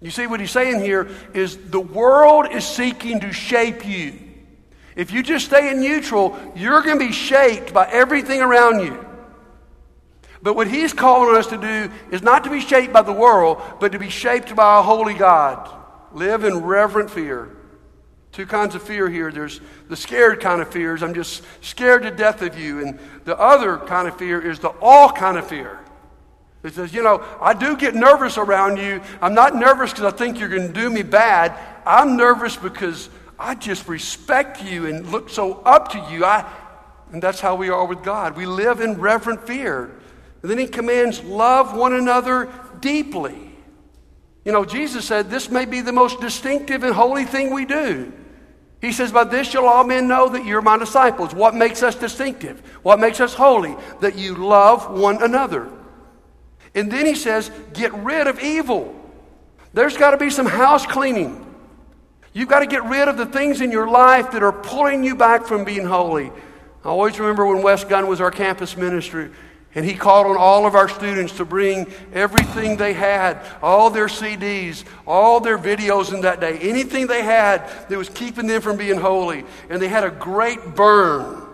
You 0.00 0.10
see, 0.10 0.26
what 0.26 0.40
he's 0.40 0.50
saying 0.50 0.80
here 0.82 1.08
is 1.34 1.56
the 1.56 1.80
world 1.80 2.46
is 2.50 2.66
seeking 2.66 3.20
to 3.20 3.32
shape 3.32 3.86
you. 3.86 4.18
If 4.96 5.12
you 5.12 5.22
just 5.22 5.46
stay 5.46 5.70
in 5.70 5.80
neutral, 5.80 6.38
you're 6.54 6.82
going 6.82 6.98
to 6.98 7.06
be 7.06 7.12
shaped 7.12 7.74
by 7.74 7.88
everything 7.90 8.40
around 8.40 8.80
you. 8.80 9.04
But 10.42 10.54
what 10.54 10.68
he's 10.68 10.92
calling 10.92 11.36
us 11.36 11.48
to 11.48 11.56
do 11.56 11.92
is 12.10 12.22
not 12.22 12.44
to 12.44 12.50
be 12.50 12.60
shaped 12.60 12.92
by 12.92 13.02
the 13.02 13.12
world, 13.12 13.60
but 13.80 13.92
to 13.92 13.98
be 13.98 14.08
shaped 14.08 14.54
by 14.54 14.78
a 14.78 14.82
holy 14.82 15.14
God. 15.14 15.68
Live 16.12 16.44
in 16.44 16.58
reverent 16.58 17.10
fear. 17.10 17.56
Two 18.32 18.46
kinds 18.46 18.74
of 18.74 18.82
fear 18.82 19.08
here. 19.08 19.32
There's 19.32 19.60
the 19.88 19.96
scared 19.96 20.40
kind 20.40 20.62
of 20.62 20.70
fears. 20.70 21.02
I'm 21.02 21.14
just 21.14 21.42
scared 21.60 22.02
to 22.02 22.10
death 22.10 22.42
of 22.42 22.58
you. 22.58 22.80
And 22.86 22.98
the 23.24 23.38
other 23.38 23.78
kind 23.78 24.06
of 24.06 24.16
fear 24.16 24.40
is 24.40 24.60
the 24.60 24.68
all 24.80 25.10
kind 25.10 25.36
of 25.38 25.46
fear. 25.48 25.80
It 26.62 26.74
says, 26.74 26.92
you 26.92 27.02
know, 27.02 27.24
I 27.40 27.54
do 27.54 27.76
get 27.76 27.94
nervous 27.94 28.36
around 28.36 28.78
you. 28.78 29.00
I'm 29.22 29.34
not 29.34 29.54
nervous 29.54 29.90
because 29.90 30.12
I 30.12 30.16
think 30.16 30.38
you're 30.38 30.48
going 30.48 30.66
to 30.68 30.72
do 30.72 30.90
me 30.90 31.02
bad. 31.02 31.58
I'm 31.86 32.16
nervous 32.16 32.56
because 32.56 33.10
I 33.38 33.54
just 33.54 33.88
respect 33.88 34.62
you 34.62 34.86
and 34.86 35.06
look 35.10 35.30
so 35.30 35.54
up 35.60 35.88
to 35.92 36.06
you. 36.10 36.24
I, 36.24 36.44
and 37.12 37.22
that's 37.22 37.40
how 37.40 37.54
we 37.54 37.70
are 37.70 37.86
with 37.86 38.02
God. 38.02 38.36
We 38.36 38.44
live 38.46 38.80
in 38.80 39.00
reverent 39.00 39.46
fear. 39.46 39.94
And 40.42 40.50
then 40.50 40.58
he 40.58 40.66
commands, 40.66 41.22
love 41.24 41.76
one 41.76 41.92
another 41.92 42.48
deeply. 42.80 43.52
You 44.44 44.52
know, 44.52 44.64
Jesus 44.64 45.04
said 45.04 45.30
this 45.30 45.50
may 45.50 45.64
be 45.64 45.80
the 45.80 45.92
most 45.92 46.20
distinctive 46.20 46.84
and 46.84 46.94
holy 46.94 47.24
thing 47.24 47.52
we 47.52 47.64
do. 47.64 48.12
He 48.80 48.92
says, 48.92 49.10
By 49.10 49.24
this 49.24 49.50
shall 49.50 49.66
all 49.66 49.84
men 49.84 50.06
know 50.06 50.28
that 50.28 50.44
you're 50.44 50.62
my 50.62 50.78
disciples. 50.78 51.34
What 51.34 51.54
makes 51.54 51.82
us 51.82 51.94
distinctive? 51.96 52.60
What 52.82 53.00
makes 53.00 53.20
us 53.20 53.34
holy? 53.34 53.76
That 54.00 54.16
you 54.16 54.36
love 54.36 54.90
one 54.90 55.22
another. 55.22 55.68
And 56.74 56.90
then 56.90 57.06
he 57.06 57.14
says, 57.14 57.50
Get 57.74 57.92
rid 57.92 58.26
of 58.26 58.40
evil. 58.40 58.94
There's 59.74 59.96
got 59.96 60.12
to 60.12 60.16
be 60.16 60.30
some 60.30 60.46
house 60.46 60.86
cleaning. 60.86 61.44
You've 62.32 62.48
got 62.48 62.60
to 62.60 62.66
get 62.66 62.84
rid 62.84 63.08
of 63.08 63.16
the 63.16 63.26
things 63.26 63.60
in 63.60 63.72
your 63.72 63.90
life 63.90 64.30
that 64.30 64.42
are 64.42 64.52
pulling 64.52 65.02
you 65.02 65.16
back 65.16 65.44
from 65.44 65.64
being 65.64 65.84
holy. 65.84 66.30
I 66.84 66.88
always 66.88 67.18
remember 67.18 67.44
when 67.46 67.62
Wes 67.62 67.84
Gunn 67.84 68.06
was 68.06 68.20
our 68.20 68.30
campus 68.30 68.76
minister, 68.76 69.32
and 69.74 69.84
he 69.84 69.94
called 69.94 70.26
on 70.26 70.36
all 70.36 70.66
of 70.66 70.74
our 70.74 70.88
students 70.88 71.36
to 71.36 71.44
bring 71.44 71.86
everything 72.12 72.76
they 72.76 72.94
had, 72.94 73.40
all 73.62 73.90
their 73.90 74.06
CDs, 74.06 74.84
all 75.06 75.40
their 75.40 75.58
videos 75.58 76.12
in 76.12 76.22
that 76.22 76.40
day, 76.40 76.58
anything 76.58 77.06
they 77.06 77.22
had 77.22 77.68
that 77.88 77.98
was 77.98 78.08
keeping 78.08 78.46
them 78.46 78.62
from 78.62 78.76
being 78.76 78.98
holy. 78.98 79.44
And 79.68 79.80
they 79.80 79.88
had 79.88 80.04
a 80.04 80.10
great 80.10 80.74
burn. 80.74 81.46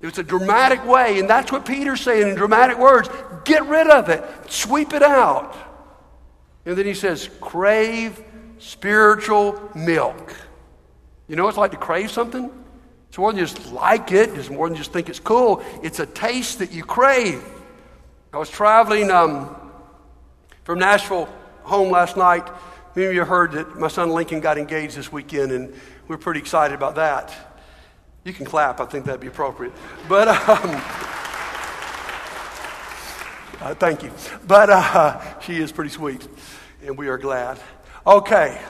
It 0.00 0.06
was 0.06 0.18
a 0.18 0.22
dramatic 0.22 0.86
way, 0.86 1.18
and 1.18 1.28
that's 1.28 1.50
what 1.50 1.66
Peter's 1.66 2.00
saying 2.00 2.28
in 2.28 2.34
dramatic 2.36 2.78
words 2.78 3.08
get 3.44 3.66
rid 3.66 3.88
of 3.88 4.08
it, 4.08 4.24
sweep 4.48 4.92
it 4.92 5.02
out. 5.02 5.56
And 6.64 6.76
then 6.76 6.86
he 6.86 6.94
says, 6.94 7.28
crave 7.40 8.22
spiritual 8.58 9.70
milk. 9.74 10.34
You 11.26 11.36
know 11.36 11.44
what 11.44 11.50
it's 11.50 11.58
like 11.58 11.70
to 11.72 11.76
crave 11.76 12.10
something? 12.10 12.50
It's 13.08 13.18
more 13.18 13.32
than 13.32 13.44
just 13.44 13.72
like 13.72 14.12
it, 14.12 14.30
it's 14.30 14.50
more 14.50 14.68
than 14.68 14.76
just 14.76 14.92
think 14.92 15.08
it's 15.08 15.20
cool. 15.20 15.62
It's 15.82 15.98
a 15.98 16.06
taste 16.06 16.58
that 16.58 16.72
you 16.72 16.84
crave. 16.84 17.42
I 18.32 18.38
was 18.38 18.50
traveling 18.50 19.10
um, 19.10 19.56
from 20.64 20.78
Nashville 20.78 21.28
home 21.62 21.90
last 21.90 22.16
night. 22.16 22.48
Many 22.94 23.08
of 23.08 23.14
you 23.14 23.24
heard 23.24 23.52
that 23.52 23.78
my 23.78 23.88
son 23.88 24.10
Lincoln 24.10 24.40
got 24.40 24.58
engaged 24.58 24.96
this 24.96 25.10
weekend, 25.10 25.52
and 25.52 25.74
we're 26.08 26.18
pretty 26.18 26.40
excited 26.40 26.74
about 26.74 26.96
that. 26.96 27.34
You 28.24 28.32
can 28.32 28.44
clap, 28.44 28.80
I 28.80 28.84
think 28.84 29.06
that'd 29.06 29.20
be 29.20 29.28
appropriate. 29.28 29.72
But, 30.08 30.28
um, 30.48 30.82
uh, 33.60 33.74
thank 33.74 34.02
you. 34.02 34.12
But 34.46 34.68
uh, 34.70 35.40
she 35.40 35.56
is 35.56 35.72
pretty 35.72 35.90
sweet, 35.90 36.28
and 36.84 36.98
we 36.98 37.08
are 37.08 37.18
glad. 37.18 37.58
Okay. 38.06 38.60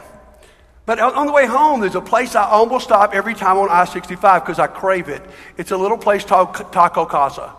But 0.89 1.01
on 1.01 1.27
the 1.27 1.35
way 1.35 1.45
home, 1.45 1.81
there's 1.81 1.97
a 1.97 2.01
place 2.01 2.35
I 2.35 2.49
almost 2.49 2.87
stop 2.87 3.15
every 3.15 3.35
time 3.35 3.59
on 3.59 3.69
I 3.69 3.85
65 3.85 4.43
because 4.43 4.59
I 4.59 4.69
crave 4.69 5.11
it. 5.11 5.21
It's 5.59 5.71
a 5.71 5.77
little 5.77 5.99
place 5.99 6.25
called 6.25 6.55
Taco 6.73 7.05
Casa. 7.05 7.53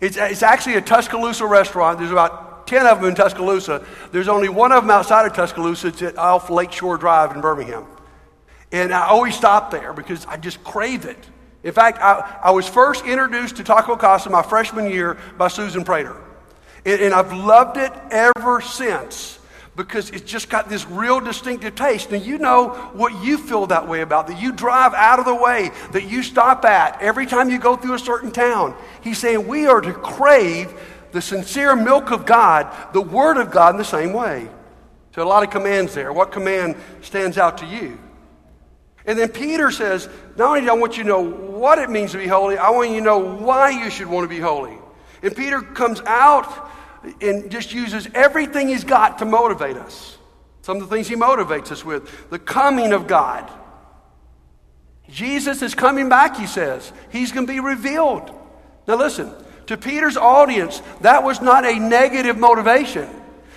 It's, 0.00 0.16
it's 0.16 0.42
actually 0.42 0.74
a 0.74 0.80
Tuscaloosa 0.80 1.46
restaurant. 1.46 2.00
There's 2.00 2.10
about 2.10 2.66
10 2.66 2.84
of 2.84 2.98
them 2.98 3.10
in 3.10 3.14
Tuscaloosa. 3.14 3.86
There's 4.10 4.26
only 4.26 4.48
one 4.48 4.72
of 4.72 4.82
them 4.82 4.90
outside 4.90 5.24
of 5.24 5.34
Tuscaloosa. 5.34 5.86
It's 5.86 6.02
at 6.02 6.18
off 6.18 6.50
Lakeshore 6.50 6.96
Drive 6.96 7.32
in 7.32 7.40
Birmingham. 7.40 7.86
And 8.72 8.92
I 8.92 9.06
always 9.06 9.36
stop 9.36 9.70
there 9.70 9.92
because 9.92 10.26
I 10.26 10.36
just 10.36 10.64
crave 10.64 11.04
it. 11.04 11.28
In 11.62 11.72
fact, 11.72 11.98
I, 12.00 12.40
I 12.42 12.50
was 12.50 12.66
first 12.66 13.06
introduced 13.06 13.58
to 13.58 13.62
Taco 13.62 13.94
Casa 13.94 14.30
my 14.30 14.42
freshman 14.42 14.90
year 14.90 15.16
by 15.36 15.46
Susan 15.46 15.84
Prater. 15.84 16.16
And, 16.84 17.02
and 17.02 17.14
I've 17.14 17.32
loved 17.32 17.76
it 17.76 17.92
ever 18.10 18.60
since 18.60 19.37
because 19.78 20.10
it's 20.10 20.28
just 20.28 20.50
got 20.50 20.68
this 20.68 20.84
real 20.88 21.20
distinctive 21.20 21.76
taste. 21.76 22.10
And 22.10 22.26
you 22.26 22.36
know 22.36 22.70
what 22.94 23.22
you 23.22 23.38
feel 23.38 23.68
that 23.68 23.86
way 23.86 24.00
about, 24.00 24.26
that 24.26 24.42
you 24.42 24.50
drive 24.50 24.92
out 24.92 25.20
of 25.20 25.24
the 25.24 25.34
way, 25.36 25.70
that 25.92 26.10
you 26.10 26.24
stop 26.24 26.64
at 26.64 27.00
every 27.00 27.26
time 27.26 27.48
you 27.48 27.60
go 27.60 27.76
through 27.76 27.94
a 27.94 27.98
certain 27.98 28.32
town. 28.32 28.76
He's 29.02 29.18
saying 29.18 29.46
we 29.46 29.66
are 29.66 29.80
to 29.80 29.92
crave 29.92 30.74
the 31.12 31.22
sincere 31.22 31.76
milk 31.76 32.10
of 32.10 32.26
God, 32.26 32.92
the 32.92 33.00
Word 33.00 33.36
of 33.36 33.52
God, 33.52 33.74
in 33.74 33.78
the 33.78 33.84
same 33.84 34.12
way. 34.12 34.48
So, 35.14 35.22
a 35.22 35.24
lot 35.24 35.44
of 35.44 35.50
commands 35.50 35.94
there. 35.94 36.12
What 36.12 36.32
command 36.32 36.74
stands 37.00 37.38
out 37.38 37.58
to 37.58 37.66
you? 37.66 38.00
And 39.06 39.16
then 39.16 39.28
Peter 39.28 39.70
says, 39.70 40.08
Not 40.36 40.48
only 40.48 40.62
do 40.62 40.70
I 40.70 40.74
want 40.74 40.96
you 40.96 41.04
to 41.04 41.08
know 41.08 41.22
what 41.22 41.78
it 41.78 41.88
means 41.88 42.10
to 42.12 42.18
be 42.18 42.26
holy, 42.26 42.58
I 42.58 42.70
want 42.70 42.90
you 42.90 42.96
to 42.96 43.04
know 43.04 43.18
why 43.18 43.70
you 43.70 43.90
should 43.90 44.08
want 44.08 44.28
to 44.28 44.28
be 44.28 44.40
holy. 44.40 44.76
And 45.22 45.36
Peter 45.36 45.60
comes 45.62 46.00
out 46.00 46.68
and 47.20 47.50
just 47.50 47.72
uses 47.72 48.08
everything 48.14 48.68
he's 48.68 48.84
got 48.84 49.18
to 49.18 49.24
motivate 49.24 49.76
us. 49.76 50.16
Some 50.62 50.76
of 50.76 50.88
the 50.88 50.94
things 50.94 51.08
he 51.08 51.16
motivates 51.16 51.72
us 51.72 51.84
with 51.84 52.30
the 52.30 52.38
coming 52.38 52.92
of 52.92 53.06
God. 53.06 53.50
Jesus 55.08 55.62
is 55.62 55.74
coming 55.74 56.08
back, 56.08 56.36
he 56.36 56.46
says. 56.46 56.92
He's 57.10 57.32
going 57.32 57.46
to 57.46 57.52
be 57.52 57.60
revealed. 57.60 58.30
Now, 58.86 58.96
listen, 58.96 59.32
to 59.66 59.76
Peter's 59.76 60.16
audience, 60.16 60.82
that 61.00 61.22
was 61.22 61.40
not 61.40 61.64
a 61.64 61.78
negative 61.78 62.36
motivation. 62.36 63.08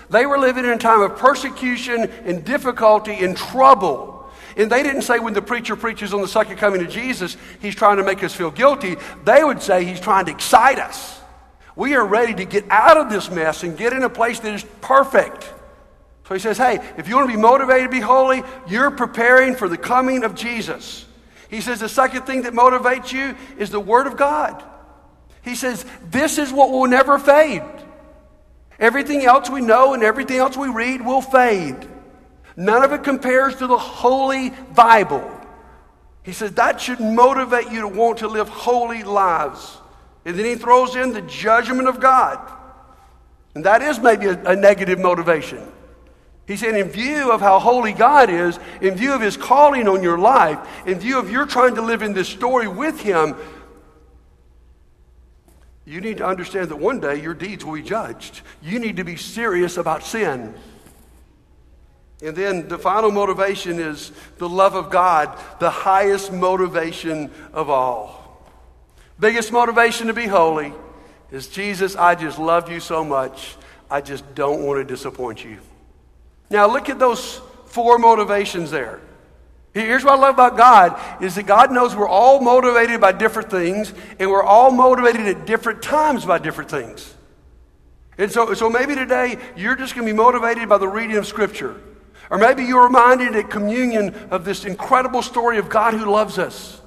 They 0.09 0.25
were 0.25 0.37
living 0.37 0.65
in 0.65 0.71
a 0.71 0.77
time 0.77 1.01
of 1.01 1.17
persecution 1.17 2.09
and 2.25 2.43
difficulty 2.43 3.13
and 3.13 3.35
trouble. 3.35 4.29
And 4.57 4.69
they 4.69 4.83
didn't 4.83 5.03
say 5.03 5.19
when 5.19 5.33
the 5.33 5.41
preacher 5.41 5.77
preaches 5.77 6.13
on 6.13 6.21
the 6.21 6.27
second 6.27 6.57
coming 6.57 6.81
of 6.81 6.89
Jesus, 6.89 7.37
he's 7.61 7.75
trying 7.75 7.97
to 7.97 8.03
make 8.03 8.23
us 8.23 8.33
feel 8.33 8.51
guilty. 8.51 8.97
They 9.23 9.43
would 9.43 9.61
say 9.61 9.85
he's 9.85 10.01
trying 10.01 10.25
to 10.25 10.31
excite 10.31 10.79
us. 10.79 11.20
We 11.75 11.95
are 11.95 12.05
ready 12.05 12.33
to 12.35 12.45
get 12.45 12.65
out 12.69 12.97
of 12.97 13.09
this 13.09 13.31
mess 13.31 13.63
and 13.63 13.77
get 13.77 13.93
in 13.93 14.03
a 14.03 14.09
place 14.09 14.39
that 14.39 14.53
is 14.53 14.65
perfect. 14.81 15.43
So 16.27 16.35
he 16.35 16.39
says, 16.39 16.57
hey, 16.57 16.79
if 16.97 17.07
you 17.07 17.15
want 17.15 17.29
to 17.29 17.35
be 17.35 17.41
motivated 17.41 17.91
to 17.91 17.91
be 17.91 17.99
holy, 17.99 18.43
you're 18.67 18.91
preparing 18.91 19.55
for 19.55 19.67
the 19.67 19.77
coming 19.77 20.23
of 20.23 20.35
Jesus. 20.35 21.05
He 21.49 21.61
says 21.61 21.79
the 21.79 21.89
second 21.89 22.23
thing 22.23 22.43
that 22.43 22.53
motivates 22.53 23.11
you 23.11 23.35
is 23.57 23.69
the 23.69 23.79
Word 23.79 24.07
of 24.07 24.15
God. 24.15 24.63
He 25.41 25.55
says, 25.55 25.85
this 26.09 26.37
is 26.37 26.53
what 26.53 26.71
will 26.71 26.87
never 26.87 27.19
fade. 27.19 27.63
Everything 28.79 29.25
else 29.25 29.49
we 29.49 29.61
know 29.61 29.93
and 29.93 30.03
everything 30.03 30.37
else 30.37 30.55
we 30.55 30.69
read 30.69 31.05
will 31.05 31.21
fade. 31.21 31.75
None 32.55 32.83
of 32.83 32.93
it 32.93 33.03
compares 33.03 33.55
to 33.57 33.67
the 33.67 33.77
Holy 33.77 34.51
Bible. 34.75 35.29
He 36.23 36.33
says 36.33 36.53
that 36.53 36.79
should 36.79 36.99
motivate 36.99 37.71
you 37.71 37.81
to 37.81 37.87
want 37.87 38.19
to 38.19 38.27
live 38.27 38.47
holy 38.47 39.03
lives. 39.03 39.77
And 40.25 40.37
then 40.37 40.45
he 40.45 40.55
throws 40.55 40.95
in 40.95 41.13
the 41.13 41.21
judgment 41.21 41.87
of 41.87 41.99
God. 41.99 42.39
And 43.55 43.65
that 43.65 43.81
is 43.81 43.99
maybe 43.99 44.27
a, 44.27 44.41
a 44.43 44.55
negative 44.55 44.99
motivation. 44.99 45.71
He 46.47 46.57
said, 46.57 46.75
in 46.75 46.89
view 46.89 47.31
of 47.31 47.39
how 47.39 47.59
holy 47.59 47.93
God 47.93 48.29
is, 48.29 48.59
in 48.81 48.95
view 48.95 49.13
of 49.13 49.21
his 49.21 49.37
calling 49.37 49.87
on 49.87 50.03
your 50.03 50.17
life, 50.17 50.59
in 50.85 50.99
view 50.99 51.17
of 51.17 51.31
your 51.31 51.45
trying 51.45 51.75
to 51.75 51.81
live 51.81 52.01
in 52.01 52.13
this 52.13 52.27
story 52.27 52.67
with 52.67 52.99
him, 52.99 53.35
you 55.85 56.01
need 56.01 56.17
to 56.17 56.25
understand 56.25 56.69
that 56.69 56.77
one 56.77 56.99
day 56.99 57.21
your 57.21 57.33
deeds 57.33 57.65
will 57.65 57.73
be 57.73 57.81
judged. 57.81 58.41
You 58.61 58.79
need 58.79 58.97
to 58.97 59.03
be 59.03 59.15
serious 59.15 59.77
about 59.77 60.03
sin. 60.03 60.53
And 62.23 62.35
then 62.35 62.67
the 62.67 62.77
final 62.77 63.11
motivation 63.11 63.79
is 63.79 64.11
the 64.37 64.47
love 64.47 64.75
of 64.75 64.91
God, 64.91 65.37
the 65.59 65.71
highest 65.71 66.31
motivation 66.31 67.31
of 67.51 67.69
all. 67.69 68.20
Biggest 69.21 69.51
motivation 69.51 70.07
to 70.07 70.13
be 70.13 70.25
holy 70.25 70.73
is 71.29 71.47
Jesus, 71.47 71.95
I 71.95 72.15
just 72.15 72.39
love 72.39 72.71
you 72.71 72.79
so 72.79 73.05
much. 73.05 73.55
I 73.89 74.01
just 74.01 74.33
don't 74.33 74.63
want 74.63 74.79
to 74.79 74.83
disappoint 74.83 75.45
you. 75.45 75.59
Now, 76.49 76.67
look 76.67 76.89
at 76.89 76.97
those 76.97 77.39
four 77.67 77.99
motivations 77.99 78.71
there. 78.71 78.99
Here's 79.75 80.03
what 80.03 80.15
I 80.15 80.17
love 80.17 80.33
about 80.33 80.57
God 80.57 81.23
is 81.23 81.35
that 81.35 81.45
God 81.45 81.71
knows 81.71 81.95
we're 81.95 82.07
all 82.07 82.41
motivated 82.41 82.99
by 82.99 83.11
different 83.11 83.51
things, 83.51 83.93
and 84.17 84.31
we're 84.31 84.43
all 84.43 84.71
motivated 84.71 85.27
at 85.27 85.45
different 85.45 85.83
times 85.83 86.25
by 86.25 86.39
different 86.39 86.71
things. 86.71 87.13
And 88.17 88.31
so, 88.31 88.55
so 88.55 88.71
maybe 88.71 88.95
today 88.95 89.37
you're 89.55 89.75
just 89.75 89.93
going 89.93 90.07
to 90.07 90.13
be 90.13 90.17
motivated 90.17 90.67
by 90.67 90.79
the 90.79 90.87
reading 90.87 91.17
of 91.17 91.27
Scripture. 91.27 91.79
Or 92.31 92.39
maybe 92.39 92.63
you're 92.63 92.85
reminded 92.85 93.35
at 93.35 93.51
communion 93.51 94.15
of 94.31 94.45
this 94.45 94.65
incredible 94.65 95.21
story 95.21 95.59
of 95.59 95.69
God 95.69 95.93
who 95.93 96.09
loves 96.09 96.39
us. 96.39 96.81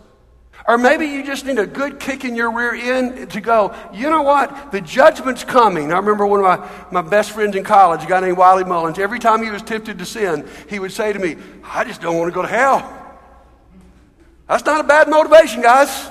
Or 0.66 0.78
maybe 0.78 1.06
you 1.06 1.22
just 1.24 1.44
need 1.44 1.58
a 1.58 1.66
good 1.66 2.00
kick 2.00 2.24
in 2.24 2.34
your 2.34 2.50
rear 2.50 2.74
end 2.74 3.30
to 3.32 3.40
go, 3.42 3.74
you 3.92 4.08
know 4.08 4.22
what? 4.22 4.72
The 4.72 4.80
judgment's 4.80 5.44
coming. 5.44 5.92
I 5.92 5.98
remember 5.98 6.26
one 6.26 6.40
of 6.42 6.44
my, 6.90 7.02
my 7.02 7.08
best 7.08 7.32
friends 7.32 7.54
in 7.54 7.64
college, 7.64 8.02
a 8.02 8.06
guy 8.06 8.20
named 8.20 8.38
Wiley 8.38 8.64
Mullins, 8.64 8.98
every 8.98 9.18
time 9.18 9.42
he 9.42 9.50
was 9.50 9.60
tempted 9.60 9.98
to 9.98 10.06
sin, 10.06 10.48
he 10.70 10.78
would 10.78 10.92
say 10.92 11.12
to 11.12 11.18
me, 11.18 11.36
I 11.62 11.84
just 11.84 12.00
don't 12.00 12.16
want 12.16 12.32
to 12.32 12.34
go 12.34 12.40
to 12.40 12.48
hell. 12.48 13.02
That's 14.48 14.64
not 14.64 14.80
a 14.80 14.84
bad 14.84 15.08
motivation, 15.08 15.60
guys. 15.60 16.10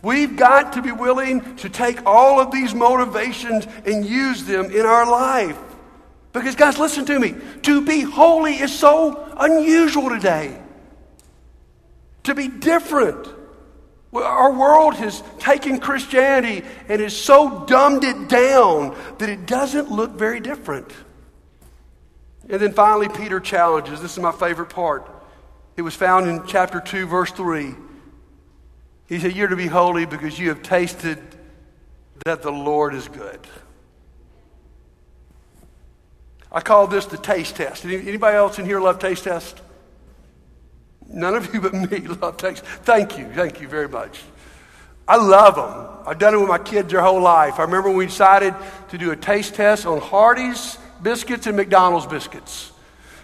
We've 0.00 0.36
got 0.36 0.74
to 0.74 0.82
be 0.82 0.92
willing 0.92 1.56
to 1.56 1.68
take 1.68 2.06
all 2.06 2.40
of 2.40 2.50
these 2.50 2.74
motivations 2.74 3.66
and 3.84 4.06
use 4.06 4.44
them 4.44 4.70
in 4.70 4.86
our 4.86 5.10
life. 5.10 5.58
Because, 6.32 6.54
guys, 6.54 6.78
listen 6.78 7.04
to 7.06 7.18
me. 7.18 7.34
To 7.62 7.84
be 7.84 8.02
holy 8.02 8.54
is 8.54 8.72
so 8.72 9.28
unusual 9.36 10.08
today 10.08 10.62
to 12.28 12.34
be 12.34 12.48
different. 12.48 13.28
Our 14.14 14.52
world 14.52 14.94
has 14.94 15.22
taken 15.38 15.80
Christianity 15.80 16.66
and 16.88 17.00
has 17.02 17.14
so 17.14 17.66
dumbed 17.66 18.04
it 18.04 18.28
down 18.28 18.96
that 19.18 19.28
it 19.28 19.44
doesn't 19.44 19.90
look 19.90 20.12
very 20.12 20.40
different. 20.40 20.90
And 22.48 22.60
then 22.60 22.72
finally, 22.72 23.08
Peter 23.08 23.40
challenges. 23.40 24.00
This 24.00 24.12
is 24.12 24.18
my 24.18 24.32
favorite 24.32 24.70
part. 24.70 25.10
It 25.76 25.82
was 25.82 25.94
found 25.94 26.26
in 26.26 26.46
chapter 26.46 26.80
2, 26.80 27.06
verse 27.06 27.30
3. 27.32 27.74
He 29.06 29.20
said, 29.20 29.36
You're 29.36 29.48
to 29.48 29.56
be 29.56 29.66
holy 29.66 30.06
because 30.06 30.38
you 30.38 30.48
have 30.48 30.62
tasted 30.62 31.18
that 32.24 32.40
the 32.42 32.50
Lord 32.50 32.94
is 32.94 33.08
good. 33.08 33.40
I 36.50 36.62
call 36.62 36.86
this 36.86 37.04
the 37.04 37.18
taste 37.18 37.56
test. 37.56 37.84
Anybody 37.84 38.36
else 38.36 38.58
in 38.58 38.64
here 38.64 38.80
love 38.80 38.98
taste 38.98 39.24
test? 39.24 39.60
None 41.08 41.34
of 41.34 41.52
you 41.52 41.60
but 41.60 41.74
me 41.74 42.00
love 42.20 42.36
taste. 42.36 42.64
Thank 42.64 43.18
you. 43.18 43.28
Thank 43.32 43.60
you 43.60 43.68
very 43.68 43.88
much. 43.88 44.20
I 45.06 45.16
love 45.16 45.56
them. 45.56 46.06
I've 46.06 46.18
done 46.18 46.34
it 46.34 46.38
with 46.38 46.48
my 46.48 46.58
kids 46.58 46.92
their 46.92 47.00
whole 47.00 47.22
life. 47.22 47.58
I 47.58 47.62
remember 47.62 47.88
when 47.88 47.98
we 47.98 48.06
decided 48.06 48.54
to 48.90 48.98
do 48.98 49.10
a 49.10 49.16
taste 49.16 49.54
test 49.54 49.86
on 49.86 50.00
Hardee's 50.00 50.78
biscuits 51.02 51.46
and 51.46 51.56
McDonald's 51.56 52.06
biscuits. 52.06 52.72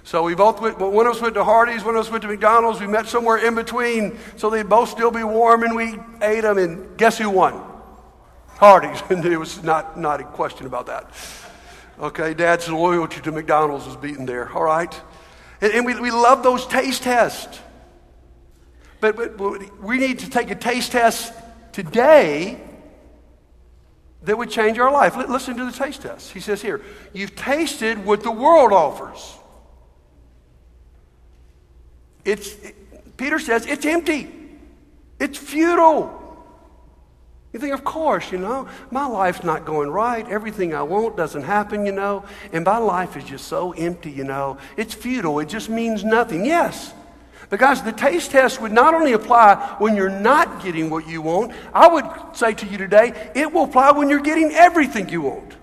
So 0.02 0.22
we 0.22 0.34
both 0.34 0.60
went, 0.60 0.78
well, 0.78 0.90
one 0.90 1.06
of 1.06 1.16
us 1.16 1.22
went 1.22 1.34
to 1.34 1.44
Hardee's, 1.44 1.84
one 1.84 1.94
of 1.94 2.00
us 2.00 2.10
went 2.10 2.22
to 2.22 2.28
McDonald's. 2.28 2.80
We 2.80 2.86
met 2.86 3.06
somewhere 3.06 3.38
in 3.38 3.54
between 3.54 4.18
so 4.36 4.48
they'd 4.48 4.68
both 4.68 4.88
still 4.88 5.10
be 5.10 5.24
warm 5.24 5.62
and 5.62 5.74
we 5.74 5.98
ate 6.22 6.42
them. 6.42 6.56
And 6.56 6.96
guess 6.96 7.18
who 7.18 7.28
won? 7.28 7.62
Hardee's. 8.56 9.02
And 9.10 9.24
it 9.32 9.36
was 9.36 9.62
not, 9.62 9.98
not 9.98 10.20
a 10.20 10.24
question 10.24 10.66
about 10.66 10.86
that. 10.86 11.10
Okay, 11.98 12.34
dad's 12.34 12.68
loyalty 12.68 13.20
to 13.20 13.32
McDonald's 13.32 13.86
was 13.86 13.96
beaten 13.96 14.26
there. 14.26 14.50
All 14.52 14.64
right. 14.64 15.00
And, 15.60 15.72
and 15.72 15.86
we, 15.86 15.98
we 16.00 16.10
love 16.10 16.42
those 16.42 16.66
taste 16.66 17.02
tests. 17.02 17.60
But, 19.04 19.16
but, 19.16 19.36
but 19.36 19.82
we 19.82 19.98
need 19.98 20.20
to 20.20 20.30
take 20.30 20.50
a 20.50 20.54
taste 20.54 20.92
test 20.92 21.34
today 21.72 22.58
that 24.22 24.38
would 24.38 24.48
change 24.48 24.78
our 24.78 24.90
life. 24.90 25.14
Listen 25.14 25.58
to 25.58 25.66
the 25.66 25.72
taste 25.72 26.00
test. 26.00 26.32
He 26.32 26.40
says 26.40 26.62
here, 26.62 26.80
You've 27.12 27.36
tasted 27.36 28.02
what 28.06 28.22
the 28.22 28.30
world 28.30 28.72
offers. 28.72 29.36
It's, 32.24 32.56
Peter 33.18 33.38
says, 33.38 33.66
it's 33.66 33.84
empty, 33.84 34.32
it's 35.18 35.36
futile. 35.36 36.22
You 37.52 37.60
think, 37.60 37.74
of 37.74 37.84
course, 37.84 38.32
you 38.32 38.38
know, 38.38 38.68
my 38.90 39.06
life's 39.06 39.44
not 39.44 39.66
going 39.66 39.90
right. 39.90 40.26
Everything 40.30 40.74
I 40.74 40.82
want 40.82 41.18
doesn't 41.18 41.42
happen, 41.42 41.84
you 41.84 41.92
know, 41.92 42.24
and 42.54 42.64
my 42.64 42.78
life 42.78 43.18
is 43.18 43.24
just 43.24 43.48
so 43.48 43.72
empty, 43.72 44.10
you 44.10 44.24
know. 44.24 44.56
It's 44.78 44.94
futile. 44.94 45.40
It 45.40 45.50
just 45.50 45.68
means 45.68 46.04
nothing. 46.04 46.46
Yes, 46.46 46.94
because 47.50 47.82
the 47.82 47.92
taste 47.92 48.30
test 48.30 48.60
would 48.60 48.72
not 48.72 48.94
only 48.94 49.12
apply 49.12 49.76
when 49.78 49.96
you're 49.96 50.08
not 50.08 50.62
getting 50.62 50.90
what 50.90 51.06
you 51.06 51.22
want, 51.22 51.52
I 51.72 51.88
would 51.88 52.36
say 52.36 52.54
to 52.54 52.66
you 52.66 52.78
today, 52.78 53.30
it 53.34 53.52
will 53.52 53.64
apply 53.64 53.92
when 53.92 54.08
you're 54.08 54.20
getting 54.20 54.52
everything 54.52 55.08
you 55.08 55.22
want. 55.22 55.56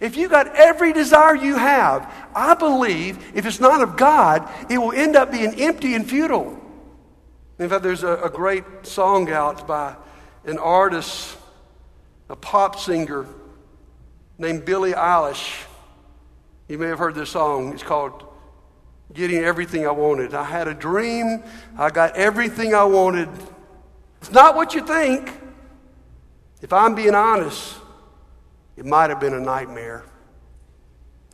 If 0.00 0.16
you 0.16 0.28
got 0.28 0.56
every 0.56 0.92
desire 0.92 1.36
you 1.36 1.56
have, 1.56 2.12
I 2.34 2.54
believe 2.54 3.18
if 3.36 3.46
it's 3.46 3.60
not 3.60 3.82
of 3.82 3.96
God, 3.96 4.48
it 4.68 4.78
will 4.78 4.92
end 4.92 5.14
up 5.14 5.30
being 5.30 5.60
empty 5.60 5.94
and 5.94 6.08
futile. 6.08 6.58
In 7.58 7.68
fact, 7.68 7.84
there's 7.84 8.02
a, 8.02 8.16
a 8.16 8.28
great 8.28 8.64
song 8.82 9.30
out 9.30 9.66
by 9.68 9.94
an 10.44 10.58
artist, 10.58 11.36
a 12.28 12.34
pop 12.34 12.80
singer 12.80 13.26
named 14.38 14.64
Billie 14.64 14.92
Eilish. 14.92 15.62
You 16.66 16.78
may 16.78 16.88
have 16.88 16.98
heard 16.98 17.14
this 17.14 17.30
song. 17.30 17.72
It's 17.72 17.82
called 17.82 18.24
getting 19.14 19.38
everything 19.44 19.86
I 19.86 19.90
wanted. 19.90 20.34
I 20.34 20.44
had 20.44 20.68
a 20.68 20.74
dream, 20.74 21.42
I 21.78 21.90
got 21.90 22.16
everything 22.16 22.74
I 22.74 22.84
wanted. 22.84 23.28
It's 24.20 24.32
not 24.32 24.54
what 24.54 24.74
you 24.74 24.86
think. 24.86 25.32
If 26.60 26.72
I'm 26.72 26.94
being 26.94 27.14
honest, 27.14 27.76
it 28.76 28.86
might 28.86 29.10
have 29.10 29.20
been 29.20 29.34
a 29.34 29.40
nightmare. 29.40 30.04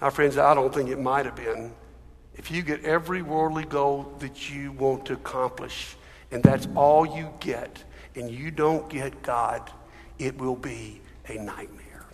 My 0.00 0.10
friends, 0.10 0.38
I 0.38 0.54
don't 0.54 0.72
think 0.72 0.90
it 0.90 0.98
might 0.98 1.26
have 1.26 1.36
been. 1.36 1.72
If 2.34 2.50
you 2.50 2.62
get 2.62 2.84
every 2.84 3.22
worldly 3.22 3.64
goal 3.64 4.14
that 4.20 4.48
you 4.48 4.72
want 4.72 5.06
to 5.06 5.14
accomplish, 5.14 5.96
and 6.30 6.42
that's 6.42 6.68
all 6.74 7.04
you 7.04 7.32
get, 7.40 7.82
and 8.14 8.30
you 8.30 8.50
don't 8.50 8.88
get 8.88 9.22
God, 9.22 9.70
it 10.18 10.38
will 10.38 10.56
be 10.56 11.00
a 11.26 11.34
nightmare. 11.34 12.06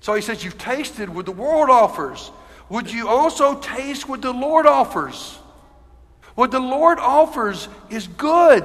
So 0.00 0.14
he 0.14 0.22
says, 0.22 0.44
You've 0.44 0.58
tasted 0.58 1.08
what 1.08 1.26
the 1.26 1.32
world 1.32 1.70
offers 1.70 2.30
would 2.70 2.90
you 2.90 3.08
also 3.08 3.58
taste 3.58 4.08
what 4.08 4.22
the 4.22 4.32
Lord 4.32 4.66
offers? 4.66 5.38
What 6.36 6.52
the 6.52 6.60
Lord 6.60 6.98
offers 6.98 7.68
is 7.90 8.06
good. 8.06 8.64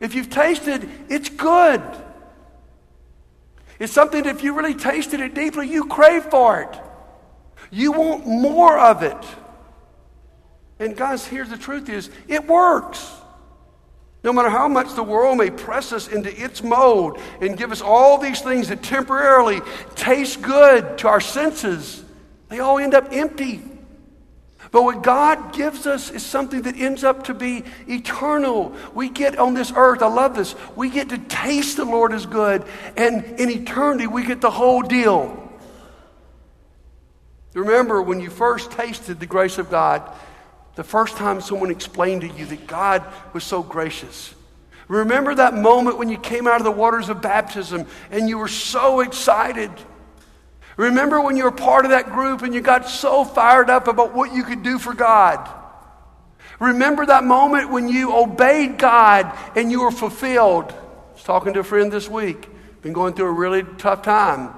If 0.00 0.14
you've 0.14 0.30
tasted, 0.30 0.88
it's 1.08 1.28
good. 1.28 1.82
It's 3.78 3.92
something 3.92 4.24
that 4.24 4.34
if 4.34 4.42
you 4.42 4.54
really 4.54 4.74
tasted 4.74 5.20
it 5.20 5.34
deeply, 5.34 5.68
you 5.68 5.86
crave 5.86 6.24
for 6.24 6.62
it. 6.62 6.80
You 7.70 7.92
want 7.92 8.26
more 8.26 8.78
of 8.78 9.02
it. 9.02 9.24
And 10.78 10.96
guys, 10.96 11.26
here's 11.26 11.50
the 11.50 11.58
truth 11.58 11.88
is 11.88 12.10
it 12.26 12.46
works. 12.46 13.12
No 14.24 14.32
matter 14.32 14.50
how 14.50 14.68
much 14.68 14.94
the 14.94 15.02
world 15.02 15.38
may 15.38 15.50
press 15.50 15.92
us 15.92 16.08
into 16.08 16.30
its 16.42 16.62
mode 16.62 17.18
and 17.40 17.56
give 17.56 17.72
us 17.72 17.82
all 17.82 18.18
these 18.18 18.40
things 18.40 18.68
that 18.68 18.82
temporarily 18.82 19.60
taste 19.94 20.42
good 20.42 20.98
to 20.98 21.08
our 21.08 21.20
senses, 21.20 22.01
they 22.52 22.60
all 22.60 22.78
end 22.78 22.94
up 22.94 23.08
empty. 23.12 23.62
But 24.70 24.84
what 24.84 25.02
God 25.02 25.52
gives 25.52 25.86
us 25.86 26.10
is 26.10 26.24
something 26.24 26.62
that 26.62 26.76
ends 26.76 27.04
up 27.04 27.24
to 27.24 27.34
be 27.34 27.64
eternal. 27.88 28.74
We 28.94 29.10
get 29.10 29.38
on 29.38 29.54
this 29.54 29.72
earth, 29.74 30.02
I 30.02 30.08
love 30.08 30.34
this, 30.34 30.54
we 30.76 30.88
get 30.88 31.10
to 31.10 31.18
taste 31.18 31.76
the 31.76 31.84
Lord 31.84 32.12
is 32.12 32.26
good, 32.26 32.64
and 32.96 33.24
in 33.38 33.50
eternity, 33.50 34.06
we 34.06 34.24
get 34.24 34.40
the 34.40 34.50
whole 34.50 34.82
deal. 34.82 35.38
Remember 37.54 38.00
when 38.00 38.20
you 38.20 38.30
first 38.30 38.70
tasted 38.70 39.20
the 39.20 39.26
grace 39.26 39.58
of 39.58 39.70
God, 39.70 40.10
the 40.74 40.84
first 40.84 41.16
time 41.16 41.42
someone 41.42 41.70
explained 41.70 42.22
to 42.22 42.28
you 42.28 42.46
that 42.46 42.66
God 42.66 43.04
was 43.34 43.44
so 43.44 43.62
gracious. 43.62 44.34
Remember 44.88 45.34
that 45.34 45.54
moment 45.54 45.98
when 45.98 46.08
you 46.08 46.18
came 46.18 46.46
out 46.46 46.56
of 46.56 46.64
the 46.64 46.70
waters 46.70 47.08
of 47.08 47.20
baptism 47.20 47.86
and 48.10 48.28
you 48.28 48.38
were 48.38 48.48
so 48.48 49.00
excited. 49.00 49.70
Remember 50.82 51.20
when 51.20 51.36
you 51.36 51.44
were 51.44 51.52
part 51.52 51.84
of 51.84 51.92
that 51.92 52.10
group 52.10 52.42
and 52.42 52.52
you 52.52 52.60
got 52.60 52.88
so 52.88 53.24
fired 53.24 53.70
up 53.70 53.86
about 53.86 54.14
what 54.14 54.34
you 54.34 54.42
could 54.42 54.64
do 54.64 54.80
for 54.80 54.92
God? 54.92 55.48
Remember 56.58 57.06
that 57.06 57.22
moment 57.22 57.70
when 57.70 57.88
you 57.88 58.12
obeyed 58.16 58.78
God 58.78 59.32
and 59.54 59.70
you 59.70 59.82
were 59.82 59.92
fulfilled? 59.92 60.72
I 60.72 61.12
was 61.12 61.22
talking 61.22 61.52
to 61.52 61.60
a 61.60 61.64
friend 61.64 61.92
this 61.92 62.08
week, 62.08 62.48
been 62.82 62.92
going 62.92 63.14
through 63.14 63.26
a 63.26 63.32
really 63.32 63.62
tough 63.78 64.02
time, 64.02 64.50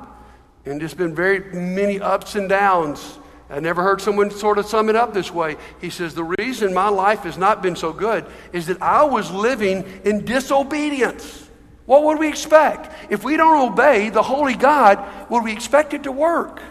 and 0.65 0.81
just 0.81 0.97
been 0.97 1.15
very 1.15 1.41
many 1.53 2.01
ups 2.01 2.37
and 2.37 2.49
downs. 2.49 3.19
I 3.51 3.61
never 3.61 3.83
heard 3.83 4.01
someone 4.01 4.31
sort 4.31 4.57
of 4.57 4.65
sum 4.65 4.89
it 4.89 4.97
up 4.97 5.13
this 5.13 5.31
way. 5.31 5.59
He 5.83 5.91
says, 5.91 6.15
The 6.15 6.25
reason 6.25 6.73
my 6.73 6.89
life 6.89 7.21
has 7.21 7.37
not 7.37 7.61
been 7.61 7.77
so 7.77 7.93
good 7.93 8.25
is 8.51 8.67
that 8.69 8.81
I 8.81 9.05
was 9.05 9.31
living 9.31 10.01
in 10.07 10.25
disobedience. 10.25 11.44
What 11.87 12.05
would 12.05 12.19
we 12.19 12.29
expect? 12.29 12.91
If 13.11 13.25
we 13.25 13.37
don't 13.37 13.73
obey 13.73 14.09
the 14.09 14.23
holy 14.23 14.55
God, 14.55 15.31
would 15.31 15.45
we 15.45 15.53
expect 15.53 15.93
it 15.93 16.05
to 16.05 16.13
work? 16.13 16.63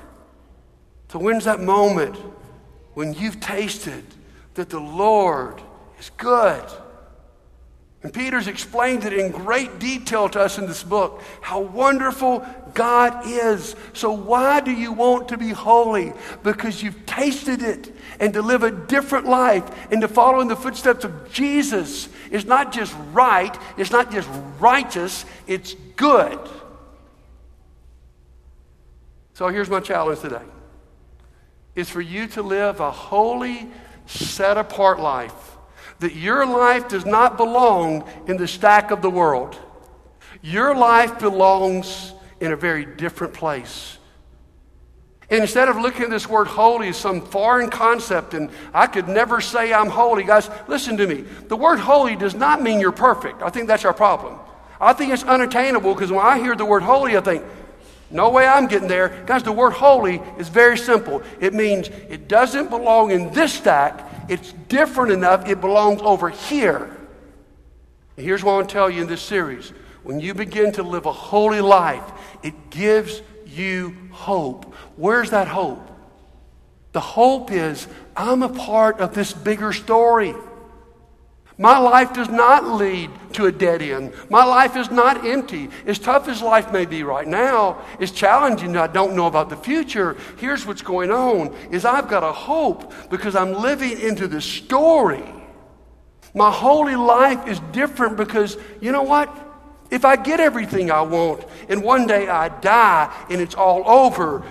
So, 1.10 1.20
when's 1.20 1.46
that 1.46 1.60
moment 1.60 2.16
when 2.96 3.14
you've 3.14 3.40
tasted 3.40 4.04
that 4.56 4.70
the 4.70 4.80
Lord 4.80 5.62
is 6.00 6.10
good? 6.18 6.64
And 8.02 8.14
Peter's 8.14 8.48
explained 8.48 9.06
it 9.06 9.14
in 9.14 9.32
great 9.32 9.80
detail 9.80 10.28
to 10.30 10.42
us 10.42 10.58
in 10.58 10.68
this 10.68 10.84
book 10.84 11.22
how 11.40 11.62
wonderful 11.62 12.46
God 12.74 13.28
is. 13.28 13.76
So, 13.94 14.12
why 14.12 14.60
do 14.60 14.72
you 14.72 14.92
want 14.92 15.30
to 15.30 15.38
be 15.38 15.50
holy? 15.50 16.14
Because 16.42 16.82
you've 16.82 17.06
tasted 17.06 17.62
it. 17.62 17.93
And 18.24 18.32
to 18.36 18.42
live 18.42 18.64
a 18.64 18.72
different 18.72 19.26
life 19.26 19.92
and 19.92 20.00
to 20.00 20.08
follow 20.08 20.40
in 20.40 20.48
the 20.48 20.56
footsteps 20.56 21.04
of 21.04 21.34
Jesus 21.34 22.08
is 22.32 22.46
not 22.46 22.72
just 22.72 22.96
right, 23.12 23.54
it's 23.78 23.92
not 23.92 24.14
just 24.14 24.30
righteous, 24.62 25.26
it's 25.46 25.74
good. 25.98 26.40
So, 29.34 29.50
here's 29.50 29.70
my 29.70 29.82
challenge 29.82 30.22
today 30.22 30.46
is 31.76 31.90
for 31.90 32.00
you 32.00 32.28
to 32.28 32.42
live 32.42 32.80
a 32.80 32.92
holy, 32.92 33.68
set 34.06 34.58
apart 34.58 35.02
life 35.02 35.58
that 36.00 36.16
your 36.16 36.46
life 36.46 36.88
does 36.88 37.06
not 37.06 37.36
belong 37.36 38.10
in 38.28 38.38
the 38.38 38.48
stack 38.48 38.92
of 38.92 39.02
the 39.02 39.10
world. 39.10 39.60
Your 40.42 40.74
life 40.74 41.20
belongs 41.20 42.14
in 42.40 42.54
a 42.54 42.56
very 42.56 42.86
different 42.86 43.34
place. 43.34 43.98
Instead 45.34 45.68
of 45.68 45.78
looking 45.78 46.04
at 46.04 46.10
this 46.12 46.30
word 46.30 46.46
holy 46.46 46.90
as 46.90 46.98
some 46.98 47.20
foreign 47.20 47.68
concept, 47.68 48.36
and 48.36 48.52
I 48.72 48.86
could 48.86 49.08
never 49.08 49.42
say 49.42 49.74
I'm 49.74 49.90
holy, 49.90 50.24
guys, 50.24 50.48
listen 50.68 50.96
to 50.98 51.08
me. 51.08 51.22
The 51.48 51.56
word 51.56 51.80
holy 51.80 52.16
does 52.16 52.36
not 52.36 52.62
mean 52.62 52.80
you're 52.80 52.92
perfect. 52.92 53.42
I 53.42 53.50
think 53.50 53.68
that's 53.68 53.84
our 53.84 53.96
problem. 53.96 54.38
I 54.80 54.94
think 54.94 55.12
it's 55.12 55.24
unattainable 55.24 55.96
because 55.96 56.12
when 56.12 56.24
I 56.24 56.38
hear 56.38 56.56
the 56.56 56.66
word 56.66 56.84
holy, 56.84 57.18
I 57.18 57.22
think, 57.22 57.44
no 58.12 58.30
way 58.30 58.46
I'm 58.46 58.68
getting 58.68 58.88
there. 58.88 59.24
Guys, 59.26 59.42
the 59.42 59.52
word 59.52 59.72
holy 59.72 60.22
is 60.38 60.50
very 60.50 60.78
simple. 60.78 61.24
It 61.40 61.56
means 61.56 61.88
it 61.88 62.28
doesn't 62.28 62.70
belong 62.70 63.10
in 63.10 63.34
this 63.34 63.54
stack, 63.54 64.08
it's 64.30 64.54
different 64.70 65.14
enough, 65.14 65.50
it 65.50 65.60
belongs 65.60 66.02
over 66.04 66.30
here. 66.30 66.96
And 68.18 68.26
here's 68.26 68.44
what 68.44 68.52
I 68.52 68.56
want 68.58 68.70
to 68.70 68.74
tell 68.74 68.88
you 68.88 69.02
in 69.02 69.08
this 69.08 69.24
series 69.24 69.70
when 70.04 70.20
you 70.20 70.36
begin 70.36 70.74
to 70.74 70.84
live 70.84 71.08
a 71.08 71.12
holy 71.12 71.62
life, 71.62 72.04
it 72.44 72.70
gives 72.70 73.24
you 73.58 73.96
hope. 74.12 74.74
Where's 74.96 75.30
that 75.32 75.48
hope? 75.48 75.90
The 76.92 77.00
hope 77.00 77.52
is 77.52 77.88
I'm 78.16 78.44
a 78.44 78.50
part 78.50 79.00
of 79.00 79.14
this 79.14 79.34
bigger 79.34 79.74
story. 79.74 80.36
My 81.58 81.78
life 81.78 82.14
does 82.14 82.30
not 82.30 82.66
lead 82.66 83.12
to 83.34 83.46
a 83.46 83.52
dead 83.52 83.82
end. 83.82 84.14
My 84.30 84.44
life 84.44 84.76
is 84.76 84.90
not 84.90 85.26
empty. 85.26 85.70
As 85.86 86.00
tough 86.00 86.28
as 86.28 86.42
life 86.42 86.72
may 86.72 86.86
be 86.86 87.04
right 87.04 87.28
now, 87.28 87.82
as 88.00 88.12
challenging 88.12 88.76
I 88.76 88.88
don't 88.88 89.16
know 89.16 89.28
about 89.28 89.50
the 89.50 89.56
future, 89.56 90.18
here's 90.38 90.66
what's 90.66 90.82
going 90.82 91.12
on 91.12 91.56
is 91.72 91.86
I've 91.86 92.10
got 92.10 92.24
a 92.24 92.32
hope 92.32 92.92
because 93.10 93.36
I'm 93.36 93.54
living 93.54 94.00
into 94.00 94.28
the 94.28 94.42
story. 94.42 95.24
My 96.34 96.52
holy 96.52 96.96
life 96.96 97.48
is 97.48 97.60
different 97.72 98.18
because 98.18 98.58
you 98.82 98.92
know 98.92 99.04
what? 99.04 99.53
If 99.94 100.06
I 100.06 100.16
get 100.16 100.40
everything 100.40 100.90
I 100.90 101.04
want 101.04 101.46
and 101.70 101.84
one 101.84 102.08
day 102.08 102.28
I 102.28 102.50
die 102.50 103.14
and 103.30 103.40
it's 103.40 103.54
all 103.54 103.88
over, 103.88 104.44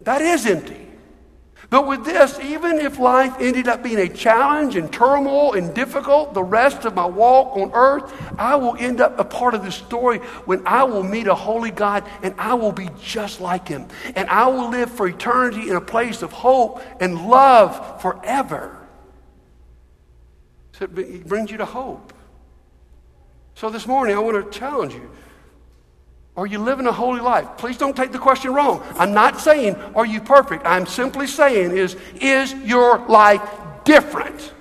that 0.00 0.22
is 0.22 0.46
empty. 0.46 0.86
But 1.68 1.86
with 1.86 2.06
this, 2.06 2.40
even 2.40 2.78
if 2.78 2.98
life 2.98 3.34
ended 3.40 3.68
up 3.68 3.82
being 3.82 3.98
a 3.98 4.08
challenge 4.08 4.74
and 4.74 4.90
turmoil 4.90 5.52
and 5.52 5.74
difficult 5.74 6.32
the 6.32 6.42
rest 6.42 6.86
of 6.86 6.94
my 6.94 7.04
walk 7.04 7.58
on 7.58 7.72
earth, 7.74 8.10
I 8.38 8.56
will 8.56 8.74
end 8.76 9.02
up 9.02 9.18
a 9.18 9.24
part 9.24 9.52
of 9.52 9.62
the 9.62 9.70
story 9.70 10.20
when 10.46 10.66
I 10.66 10.84
will 10.84 11.02
meet 11.02 11.26
a 11.26 11.34
holy 11.34 11.70
God 11.70 12.04
and 12.22 12.34
I 12.38 12.54
will 12.54 12.72
be 12.72 12.88
just 13.02 13.42
like 13.42 13.68
him. 13.68 13.86
And 14.16 14.30
I 14.30 14.46
will 14.46 14.70
live 14.70 14.90
for 14.90 15.06
eternity 15.06 15.68
in 15.68 15.76
a 15.76 15.80
place 15.82 16.22
of 16.22 16.32
hope 16.32 16.82
and 17.00 17.28
love 17.28 18.00
forever. 18.00 18.78
So 20.72 20.86
it 20.86 21.28
brings 21.28 21.50
you 21.50 21.58
to 21.58 21.66
hope. 21.66 22.14
So 23.58 23.70
this 23.70 23.88
morning, 23.88 24.14
I 24.14 24.20
want 24.20 24.52
to 24.52 24.56
challenge 24.56 24.94
you. 24.94 25.10
Are 26.36 26.46
you 26.46 26.60
living 26.60 26.86
a 26.86 26.92
holy 26.92 27.18
life? 27.18 27.58
Please 27.58 27.76
don't 27.76 27.96
take 27.96 28.12
the 28.12 28.18
question 28.18 28.54
wrong. 28.54 28.80
I'm 28.94 29.12
not 29.12 29.40
saying, 29.40 29.74
are 29.96 30.06
you 30.06 30.20
perfect? 30.20 30.64
I'm 30.64 30.86
simply 30.86 31.26
saying, 31.26 31.76
is, 31.76 31.96
is 32.20 32.54
your 32.54 33.04
life 33.08 33.42
different? 33.82 34.52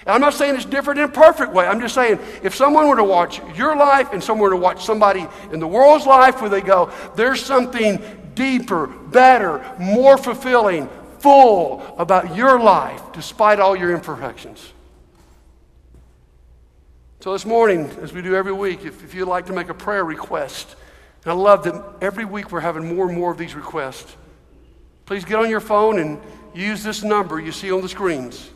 And 0.00 0.08
I'm 0.08 0.20
not 0.20 0.34
saying 0.34 0.56
it's 0.56 0.64
different 0.64 0.98
in 0.98 1.04
a 1.04 1.12
perfect 1.12 1.52
way. 1.52 1.64
I'm 1.64 1.80
just 1.80 1.94
saying, 1.94 2.18
if 2.42 2.56
someone 2.56 2.88
were 2.88 2.96
to 2.96 3.04
watch 3.04 3.40
your 3.54 3.76
life 3.76 4.12
and 4.12 4.20
someone 4.20 4.50
were 4.50 4.56
to 4.56 4.60
watch 4.60 4.84
somebody 4.84 5.24
in 5.52 5.60
the 5.60 5.68
world's 5.68 6.06
life 6.06 6.40
where 6.40 6.50
they 6.50 6.62
go, 6.62 6.90
there's 7.14 7.40
something 7.40 8.02
deeper, 8.34 8.88
better, 8.88 9.64
more 9.78 10.18
fulfilling, 10.18 10.88
full 11.20 11.82
about 11.98 12.34
your 12.34 12.58
life 12.58 13.00
despite 13.12 13.60
all 13.60 13.76
your 13.76 13.92
imperfections. 13.92 14.72
So, 17.20 17.32
this 17.32 17.46
morning, 17.46 17.86
as 18.02 18.12
we 18.12 18.20
do 18.20 18.36
every 18.36 18.52
week, 18.52 18.84
if, 18.84 19.02
if 19.02 19.14
you'd 19.14 19.26
like 19.26 19.46
to 19.46 19.52
make 19.54 19.70
a 19.70 19.74
prayer 19.74 20.04
request, 20.04 20.76
and 21.24 21.32
I 21.32 21.34
love 21.34 21.64
that 21.64 21.82
every 22.02 22.26
week 22.26 22.52
we're 22.52 22.60
having 22.60 22.94
more 22.94 23.08
and 23.08 23.16
more 23.16 23.32
of 23.32 23.38
these 23.38 23.54
requests, 23.54 24.14
please 25.06 25.24
get 25.24 25.36
on 25.36 25.48
your 25.48 25.60
phone 25.60 25.98
and 25.98 26.20
use 26.54 26.84
this 26.84 27.02
number 27.02 27.40
you 27.40 27.52
see 27.52 27.72
on 27.72 27.80
the 27.80 27.88
screens. 27.88 28.50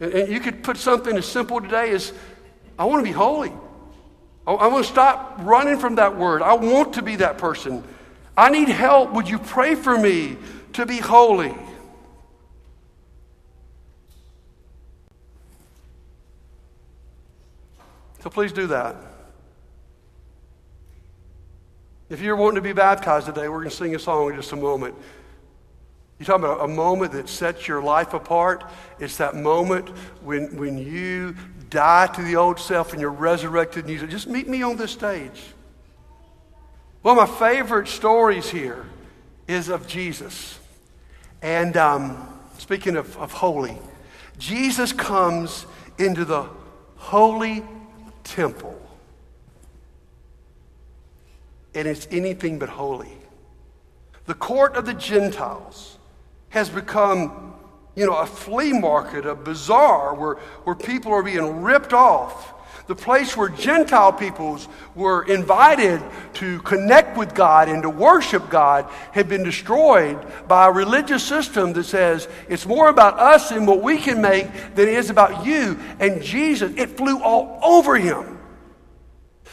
And, 0.00 0.12
and 0.12 0.32
you 0.32 0.40
could 0.40 0.62
put 0.62 0.78
something 0.78 1.14
as 1.18 1.26
simple 1.26 1.60
today 1.60 1.90
as 1.90 2.14
I 2.78 2.86
want 2.86 3.04
to 3.04 3.04
be 3.04 3.14
holy. 3.14 3.52
I, 4.46 4.52
I 4.52 4.66
want 4.68 4.86
to 4.86 4.90
stop 4.90 5.36
running 5.40 5.78
from 5.78 5.96
that 5.96 6.16
word. 6.16 6.40
I 6.40 6.54
want 6.54 6.94
to 6.94 7.02
be 7.02 7.16
that 7.16 7.36
person. 7.36 7.84
I 8.38 8.48
need 8.48 8.70
help. 8.70 9.12
Would 9.12 9.28
you 9.28 9.38
pray 9.38 9.74
for 9.74 9.98
me 9.98 10.38
to 10.72 10.86
be 10.86 10.96
holy? 10.96 11.54
So 18.22 18.30
please 18.30 18.52
do 18.52 18.66
that. 18.68 18.96
If 22.10 22.20
you're 22.20 22.36
wanting 22.36 22.56
to 22.56 22.60
be 22.60 22.72
baptized 22.72 23.26
today, 23.26 23.48
we're 23.48 23.58
going 23.58 23.70
to 23.70 23.76
sing 23.76 23.94
a 23.94 23.98
song 23.98 24.30
in 24.30 24.36
just 24.36 24.52
a 24.52 24.56
moment. 24.56 24.94
You're 26.18 26.26
talking 26.26 26.44
about 26.44 26.64
a 26.64 26.68
moment 26.68 27.12
that 27.12 27.28
sets 27.28 27.66
your 27.66 27.82
life 27.82 28.12
apart. 28.12 28.64
It's 28.98 29.16
that 29.18 29.36
moment 29.36 29.88
when, 30.22 30.56
when 30.56 30.76
you 30.76 31.34
die 31.70 32.08
to 32.08 32.22
the 32.22 32.36
old 32.36 32.58
self 32.58 32.92
and 32.92 33.00
you're 33.00 33.10
resurrected 33.10 33.84
and 33.84 33.92
you 33.92 34.00
say, 34.00 34.06
just 34.06 34.26
meet 34.26 34.48
me 34.48 34.62
on 34.62 34.76
this 34.76 34.90
stage. 34.90 35.40
One 37.02 37.16
of 37.16 37.30
my 37.30 37.38
favorite 37.38 37.88
stories 37.88 38.50
here 38.50 38.84
is 39.48 39.68
of 39.68 39.86
Jesus. 39.86 40.58
And 41.40 41.76
um, 41.78 42.28
speaking 42.58 42.96
of, 42.96 43.16
of 43.16 43.32
holy, 43.32 43.78
Jesus 44.36 44.92
comes 44.92 45.64
into 45.96 46.26
the 46.26 46.46
holy 46.96 47.62
temple. 48.30 48.80
And 51.74 51.86
it's 51.86 52.06
anything 52.10 52.58
but 52.58 52.68
holy. 52.68 53.12
The 54.26 54.34
court 54.34 54.76
of 54.76 54.86
the 54.86 54.94
Gentiles 54.94 55.98
has 56.50 56.68
become, 56.68 57.54
you 57.94 58.06
know, 58.06 58.16
a 58.16 58.26
flea 58.26 58.72
market, 58.72 59.26
a 59.26 59.34
bazaar 59.34 60.14
where, 60.14 60.34
where 60.64 60.74
people 60.74 61.12
are 61.12 61.22
being 61.22 61.62
ripped 61.62 61.92
off 61.92 62.54
the 62.86 62.94
place 62.94 63.36
where 63.36 63.48
Gentile 63.48 64.12
peoples 64.12 64.68
were 64.94 65.22
invited 65.24 66.02
to 66.34 66.58
connect 66.60 67.16
with 67.16 67.34
God 67.34 67.68
and 67.68 67.82
to 67.82 67.90
worship 67.90 68.50
God, 68.50 68.90
had 69.12 69.28
been 69.28 69.44
destroyed 69.44 70.18
by 70.48 70.66
a 70.66 70.72
religious 70.72 71.22
system 71.22 71.72
that 71.74 71.84
says 71.84 72.28
it's 72.48 72.66
more 72.66 72.88
about 72.88 73.18
us 73.18 73.50
and 73.50 73.66
what 73.66 73.82
we 73.82 73.98
can 73.98 74.20
make 74.20 74.46
than 74.74 74.88
it 74.88 74.94
is 74.94 75.10
about 75.10 75.46
you. 75.46 75.78
And 75.98 76.22
Jesus, 76.22 76.72
it 76.76 76.96
flew 76.96 77.22
all 77.22 77.58
over 77.62 77.96
him. 77.96 78.38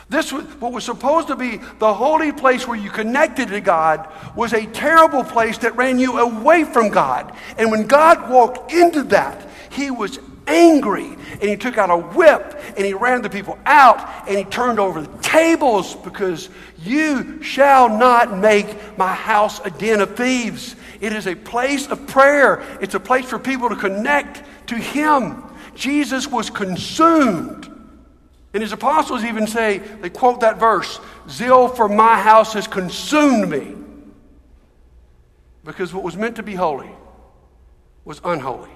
This 0.09 0.31
was 0.31 0.45
what 0.61 0.71
was 0.71 0.85
supposed 0.85 1.27
to 1.27 1.35
be 1.35 1.59
the 1.79 1.93
holy 1.93 2.31
place 2.31 2.65
where 2.65 2.77
you 2.77 2.89
connected 2.89 3.49
to 3.49 3.59
God 3.59 4.09
was 4.35 4.53
a 4.53 4.65
terrible 4.67 5.23
place 5.23 5.57
that 5.59 5.75
ran 5.75 5.99
you 5.99 6.17
away 6.19 6.63
from 6.63 6.89
God. 6.89 7.35
And 7.57 7.71
when 7.71 7.87
God 7.87 8.29
walked 8.29 8.71
into 8.71 9.03
that, 9.03 9.47
he 9.69 9.91
was 9.91 10.19
angry 10.47 11.05
and 11.05 11.43
he 11.43 11.55
took 11.57 11.77
out 11.77 11.89
a 11.89 11.97
whip 11.97 12.59
and 12.75 12.85
he 12.85 12.93
ran 12.93 13.21
the 13.21 13.29
people 13.29 13.57
out 13.65 14.27
and 14.27 14.37
he 14.37 14.43
turned 14.45 14.79
over 14.79 15.01
the 15.01 15.17
tables 15.19 15.95
because 15.95 16.49
you 16.79 17.41
shall 17.43 17.89
not 17.89 18.37
make 18.37 18.97
my 18.97 19.13
house 19.13 19.59
a 19.65 19.69
den 19.69 20.01
of 20.01 20.15
thieves. 20.15 20.75
It 20.99 21.13
is 21.13 21.27
a 21.27 21.35
place 21.35 21.87
of 21.87 22.07
prayer, 22.07 22.63
it's 22.81 22.95
a 22.95 22.99
place 22.99 23.25
for 23.25 23.37
people 23.37 23.69
to 23.69 23.75
connect 23.75 24.43
to 24.69 24.75
him. 24.75 25.43
Jesus 25.75 26.27
was 26.27 26.49
consumed. 26.49 27.73
And 28.53 28.63
his 28.63 28.71
apostles 28.71 29.23
even 29.23 29.45
say, 29.45 29.77
they 29.77 30.09
quote 30.09 30.39
that 30.39 30.57
verse 30.57 30.99
Zeal 31.29 31.67
for 31.67 31.87
my 31.87 32.19
house 32.19 32.53
has 32.53 32.67
consumed 32.67 33.49
me. 33.49 33.75
Because 35.63 35.93
what 35.93 36.03
was 36.03 36.15
meant 36.15 36.37
to 36.37 36.43
be 36.43 36.55
holy 36.55 36.89
was 38.05 38.21
unholy. 38.23 38.71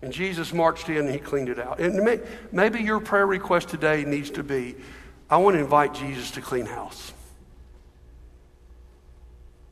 And 0.00 0.12
Jesus 0.12 0.52
marched 0.52 0.88
in 0.88 0.98
and 0.98 1.10
he 1.10 1.18
cleaned 1.18 1.48
it 1.48 1.58
out. 1.58 1.80
And 1.80 2.04
may, 2.04 2.20
maybe 2.52 2.80
your 2.80 3.00
prayer 3.00 3.26
request 3.26 3.68
today 3.68 4.04
needs 4.04 4.30
to 4.30 4.42
be 4.42 4.76
I 5.30 5.36
want 5.36 5.56
to 5.56 5.60
invite 5.60 5.94
Jesus 5.94 6.30
to 6.32 6.40
clean 6.40 6.66
house. 6.66 7.12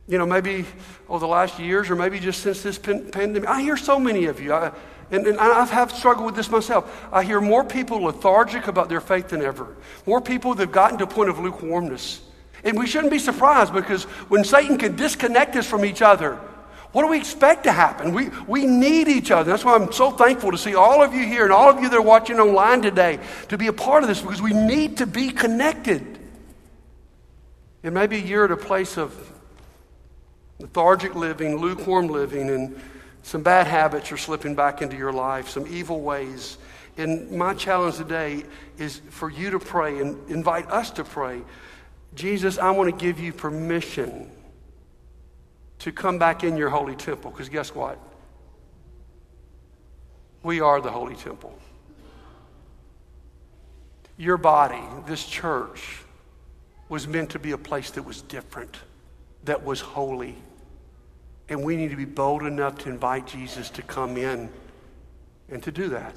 You 0.09 0.19
know, 0.19 0.27
maybe 0.27 0.67
over 1.09 1.21
the 1.21 1.27
last 1.27 1.59
years 1.59 1.91
or 1.91 1.97
maybe 1.97 2.21
just 2.21 2.43
since 2.43 2.63
this 2.63 2.79
pandemic, 2.79 3.49
I 3.49 3.63
hear 3.63 3.77
so 3.77 3.99
many 3.99 4.27
of 4.27 4.41
you. 4.41 4.53
I, 4.53 4.73
and, 5.11 5.27
and 5.27 5.39
I 5.39 5.65
have 5.65 5.93
struggled 5.93 6.27
with 6.27 6.37
this 6.37 6.51
myself. 6.51 7.07
I 7.13 7.23
hear 7.23 7.41
more 7.41 7.65
people 7.65 8.03
lethargic 8.03 8.67
about 8.67 8.89
their 8.89 9.01
faith 9.01 9.29
than 9.29 9.41
ever. 9.41 9.77
More 10.05 10.21
people 10.21 10.55
that 10.55 10.63
have 10.63 10.73
gotten 10.73 10.99
to 10.99 11.05
a 11.05 11.09
point 11.09 11.31
of 11.31 11.39
lukewarmness. 11.39 12.21
And 12.63 12.79
we 12.79 12.87
shouldn't 12.87 13.13
be 13.13 13.19
surprised 13.19 13.73
because 13.73 14.05
when 14.29 14.45
Satan 14.45 14.79
can 14.79 14.97
disconnect 14.97 15.57
us 15.57 15.67
from 15.67 15.85
each 15.85 16.03
other, 16.03 16.39
what 16.93 17.03
do 17.03 17.09
we 17.09 17.19
expect 17.19 17.65
to 17.65 17.73
happen? 17.73 18.13
We, 18.13 18.31
we 18.47 18.67
need 18.67 19.09
each 19.09 19.31
other. 19.31 19.51
That's 19.51 19.65
why 19.65 19.75
I'm 19.75 19.93
so 19.93 20.11
thankful 20.11 20.51
to 20.51 20.59
see 20.59 20.75
all 20.75 21.03
of 21.03 21.13
you 21.13 21.27
here 21.27 21.45
and 21.45 21.53
all 21.53 21.69
of 21.69 21.81
you 21.81 21.89
that 21.89 21.97
are 21.97 22.03
watching 22.03 22.39
online 22.39 22.83
today 22.83 23.19
to 23.49 23.59
be 23.59 23.67
a 23.67 23.73
part 23.73 24.03
of 24.03 24.09
this 24.09 24.21
because 24.21 24.41
we 24.41 24.53
need 24.53 24.99
to 24.99 25.07
be 25.07 25.31
connected. 25.31 26.19
And 27.83 27.95
maybe 27.95 28.19
you're 28.19 28.47
at 28.47 28.51
a 28.51 28.57
place 28.57 28.97
of 28.97 29.15
lethargic 30.59 31.15
living, 31.15 31.57
lukewarm 31.57 32.09
living, 32.09 32.51
and 32.51 32.81
some 33.23 33.43
bad 33.43 33.67
habits 33.67 34.11
are 34.13 34.17
slipping 34.17 34.55
back 34.55 34.83
into 34.83 34.97
your 34.97 35.13
life, 35.13 35.49
some 35.49 35.67
evil 35.67 36.01
ways. 36.01 36.59
And 36.97 37.31
my 37.33 37.55
challenge 37.55 37.97
today 37.97 38.45
is 38.79 39.01
for 39.11 39.31
you 39.31 39.51
to 39.51 39.59
pray 39.59 40.01
and 40.01 40.31
invite 40.31 40.71
us 40.71 40.91
to 40.93 41.05
pray. 41.05 41.43
Jesus, 42.15 42.57
I 42.59 42.71
want 42.71 42.97
to 42.97 43.05
give 43.05 43.21
you 43.21 43.33
permission 43.33 44.31
to 45.81 45.93
come 45.93 46.19
back 46.19 46.45
in 46.45 46.57
your 46.57 46.71
holy 46.71 46.97
temple. 46.97 47.31
Because 47.31 47.49
guess 47.49 47.75
what? 47.75 47.99
We 50.43 50.61
are 50.61 50.81
the 50.81 50.91
holy 50.91 51.17
temple. 51.17 51.59
Your 54.17 54.37
body, 54.37 54.83
this 55.07 55.27
church, 55.27 55.99
was 56.89 57.07
meant 57.07 57.31
to 57.31 57.39
be 57.39 57.51
a 57.51 57.59
place 57.59 57.91
that 57.91 58.03
was 58.03 58.23
different, 58.23 58.77
that 59.45 59.65
was 59.65 59.81
holy. 59.81 60.37
And 61.49 61.63
we 61.63 61.77
need 61.77 61.91
to 61.91 61.97
be 61.97 62.05
bold 62.05 62.43
enough 62.43 62.79
to 62.79 62.89
invite 62.89 63.27
Jesus 63.27 63.71
to 63.71 63.83
come 63.83 64.17
in 64.17 64.49
and 65.49 65.63
to 65.63 65.71
do 65.71 65.89
that. 65.91 66.15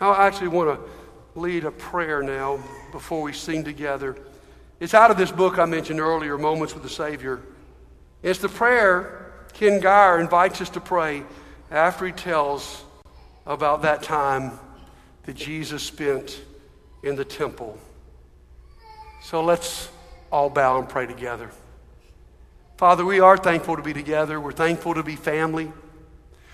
I 0.00 0.26
actually 0.26 0.48
want 0.48 0.78
to 0.78 1.40
lead 1.40 1.64
a 1.64 1.70
prayer 1.70 2.22
now 2.22 2.58
before 2.92 3.22
we 3.22 3.32
sing 3.32 3.64
together. 3.64 4.16
It's 4.80 4.94
out 4.94 5.10
of 5.10 5.16
this 5.16 5.30
book 5.30 5.58
I 5.58 5.64
mentioned 5.64 6.00
earlier, 6.00 6.36
Moments 6.36 6.74
with 6.74 6.82
the 6.82 6.88
Savior. 6.88 7.40
It's 8.24 8.38
the 8.38 8.48
prayer 8.48 9.32
Ken 9.52 9.80
Gire 9.80 10.18
invites 10.18 10.62
us 10.62 10.70
to 10.70 10.80
pray 10.80 11.24
after 11.70 12.06
he 12.06 12.12
tells 12.12 12.82
about 13.46 13.82
that 13.82 14.02
time 14.02 14.58
that 15.24 15.36
Jesus 15.36 15.82
spent 15.82 16.40
in 17.02 17.16
the 17.16 17.24
temple. 17.26 17.78
So 19.24 19.44
let's 19.44 19.90
all 20.32 20.48
bow 20.48 20.78
and 20.78 20.88
pray 20.88 21.06
together. 21.06 21.50
Father, 22.78 23.04
we 23.04 23.20
are 23.20 23.36
thankful 23.36 23.76
to 23.76 23.82
be 23.82 23.92
together. 23.92 24.40
We're 24.40 24.52
thankful 24.52 24.94
to 24.94 25.02
be 25.02 25.16
family. 25.16 25.70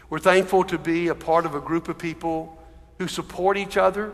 We're 0.09 0.19
thankful 0.19 0.65
to 0.65 0.77
be 0.77 1.07
a 1.07 1.15
part 1.15 1.47
of 1.47 1.55
a 1.55 1.61
group 1.61 1.89
of 1.89 1.99
people 1.99 2.61
who 2.99 3.07
support 3.07 3.57
each 3.57 3.77
other. 3.77 4.11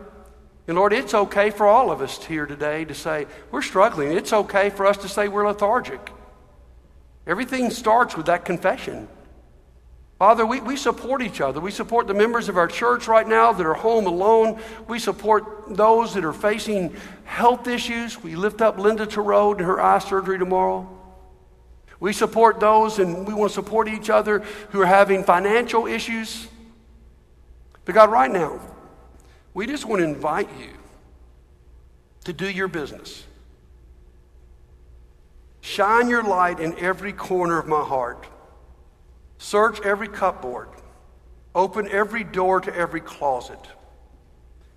And 0.69 0.77
Lord, 0.77 0.93
it's 0.93 1.15
okay 1.15 1.49
for 1.49 1.67
all 1.67 1.91
of 1.91 2.03
us 2.03 2.23
here 2.23 2.45
today 2.45 2.85
to 2.85 2.95
say, 2.95 3.27
we're 3.51 3.63
struggling. 3.63 4.13
It's 4.13 4.35
okay 4.35 4.69
for 4.69 4.85
us 4.85 4.99
to 4.99 5.09
say 5.09 5.29
we're 5.29 5.47
lethargic. 5.47 6.11
Everything 7.27 7.71
starts 7.71 8.17
with 8.17 8.27
that 8.27 8.45
confession. 8.45 9.09
Father, 10.19 10.47
we, 10.47 10.61
we 10.61 10.77
support 10.77 11.21
each 11.21 11.43
other. 11.43 11.61
We 11.61 11.71
support 11.71 12.07
the 12.07 12.15
members 12.15 12.49
of 12.49 12.57
our 12.57 12.69
church 12.69 13.07
right 13.07 13.27
now 13.27 13.53
that 13.53 13.67
are 13.67 13.75
home 13.75 14.07
alone. 14.07 14.61
We 14.89 14.99
support 14.99 15.77
those 15.77 16.15
that 16.15 16.25
are 16.25 16.33
facing 16.33 16.97
health 17.25 17.69
issues. 17.69 18.23
We 18.23 18.35
lift 18.35 18.63
up 18.63 18.79
Linda 18.79 19.05
Thoreau 19.05 19.53
to 19.53 19.63
her 19.63 19.81
eye 19.81 19.99
surgery 19.99 20.39
tomorrow. 20.39 20.89
We 22.01 22.15
support 22.15 22.61
those 22.61 22.99
and 22.99 23.27
we 23.27 23.35
want 23.35 23.51
to 23.51 23.55
support 23.55 23.89
each 23.89 24.09
other 24.09 24.39
who 24.71 24.81
are 24.81 24.87
having 24.87 25.23
financial 25.23 25.87
issues. 25.87 26.49
But 27.85 27.95
God, 27.95 28.11
right 28.11 28.31
now, 28.31 28.61
we 29.53 29.67
just 29.67 29.85
want 29.85 30.01
to 30.01 30.05
invite 30.05 30.49
you 30.59 30.73
to 32.25 32.33
do 32.33 32.51
your 32.51 32.69
business. 32.69 33.26
Shine 35.67 36.09
your 36.09 36.23
light 36.23 36.61
in 36.61 36.79
every 36.79 37.13
corner 37.13 37.59
of 37.59 37.67
my 37.67 37.83
heart. 37.83 38.25
Search 39.39 39.81
every 39.81 40.07
cupboard. 40.07 40.69
Open 41.57 41.89
every 41.89 42.23
door 42.23 42.61
to 42.61 42.73
every 42.73 43.01
closet. 43.01 43.59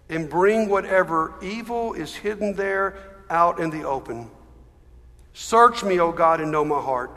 And 0.10 0.28
bring 0.28 0.68
whatever 0.68 1.36
evil 1.44 1.94
is 1.94 2.16
hidden 2.16 2.56
there 2.56 2.98
out 3.30 3.60
in 3.60 3.70
the 3.70 3.84
open. 3.84 4.32
Search 5.34 5.84
me, 5.84 6.00
O 6.00 6.12
God, 6.12 6.42
and 6.42 6.52
know 6.52 6.66
my 6.66 6.82
heart. 6.82 7.12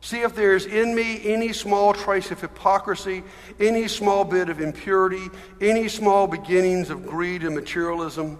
See 0.00 0.22
if 0.22 0.34
there 0.34 0.56
is 0.56 0.64
in 0.64 0.94
me 0.94 1.20
any 1.22 1.52
small 1.52 1.92
trace 1.92 2.30
of 2.30 2.40
hypocrisy, 2.40 3.24
any 3.60 3.88
small 3.88 4.24
bit 4.24 4.48
of 4.48 4.58
impurity, 4.58 5.28
any 5.60 5.86
small 5.88 6.26
beginnings 6.26 6.88
of 6.88 7.06
greed 7.06 7.42
and 7.42 7.54
materialism. 7.54 8.38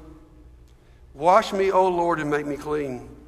Wash 1.13 1.53
me, 1.53 1.71
O 1.71 1.89
Lord, 1.89 2.21
and 2.21 2.31
make 2.31 2.47
me 2.47 2.57
clean. 2.57 3.19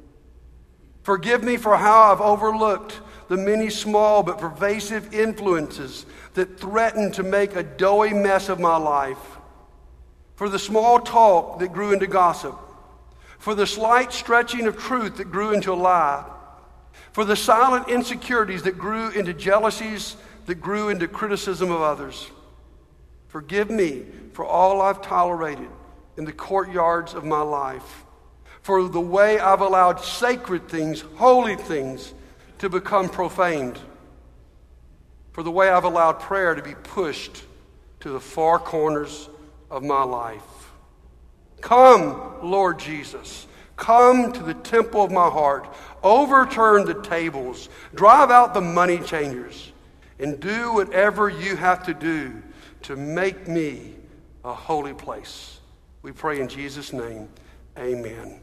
Forgive 1.05 1.43
me 1.43 1.57
for 1.57 1.77
how 1.77 2.11
I've 2.11 2.19
overlooked 2.19 2.99
the 3.27 3.37
many 3.37 3.69
small 3.69 4.23
but 4.23 4.39
pervasive 4.39 5.13
influences 5.13 6.03
that 6.33 6.59
threaten 6.59 7.11
to 7.11 7.21
make 7.21 7.55
a 7.55 7.61
doughy 7.61 8.11
mess 8.11 8.49
of 8.49 8.59
my 8.59 8.75
life. 8.77 9.37
For 10.35 10.49
the 10.49 10.57
small 10.57 10.99
talk 10.99 11.59
that 11.59 11.73
grew 11.73 11.93
into 11.93 12.07
gossip. 12.07 12.57
For 13.37 13.53
the 13.53 13.67
slight 13.67 14.13
stretching 14.13 14.65
of 14.65 14.79
truth 14.79 15.17
that 15.17 15.31
grew 15.31 15.53
into 15.53 15.73
a 15.73 15.75
lie. 15.75 16.25
For 17.11 17.23
the 17.23 17.35
silent 17.35 17.87
insecurities 17.87 18.63
that 18.63 18.79
grew 18.79 19.11
into 19.11 19.31
jealousies 19.31 20.17
that 20.47 20.55
grew 20.55 20.89
into 20.89 21.07
criticism 21.07 21.69
of 21.69 21.81
others. 21.81 22.31
Forgive 23.27 23.69
me 23.69 24.05
for 24.33 24.43
all 24.43 24.81
I've 24.81 25.03
tolerated 25.03 25.69
in 26.17 26.25
the 26.25 26.33
courtyards 26.33 27.13
of 27.13 27.23
my 27.23 27.41
life 27.41 28.05
for 28.65 28.87
the 28.87 28.99
way 28.99 29.37
I've 29.37 29.61
allowed 29.61 29.99
sacred 29.99 30.67
things, 30.67 31.01
holy 31.17 31.55
things, 31.55 32.15
to 32.57 32.67
become 32.67 33.09
profaned, 33.09 33.77
for 35.33 35.43
the 35.43 35.51
way 35.51 35.69
I've 35.69 35.83
allowed 35.83 36.13
prayer 36.13 36.55
to 36.55 36.63
be 36.63 36.73
pushed 36.73 37.43
to 37.99 38.09
the 38.09 38.19
far 38.19 38.57
corners 38.57 39.29
of 39.69 39.83
my 39.83 40.01
life. 40.01 40.41
Come, 41.61 42.41
Lord 42.41 42.79
Jesus. 42.79 43.45
Come 43.75 44.33
to 44.33 44.41
the 44.41 44.55
temple 44.55 45.03
of 45.03 45.11
my 45.11 45.29
heart. 45.29 45.71
Overturn 46.01 46.85
the 46.85 46.99
tables. 47.03 47.69
Drive 47.93 48.31
out 48.31 48.55
the 48.55 48.61
money 48.61 48.97
changers. 48.97 49.71
And 50.17 50.39
do 50.39 50.73
whatever 50.73 51.29
you 51.29 51.55
have 51.55 51.85
to 51.85 51.93
do 51.93 52.41
to 52.81 52.95
make 52.95 53.47
me 53.47 53.93
a 54.43 54.55
holy 54.55 54.95
place. 54.95 55.59
We 56.01 56.11
pray 56.11 56.39
in 56.39 56.47
Jesus' 56.47 56.93
name. 56.93 57.29
Amen. 57.77 58.39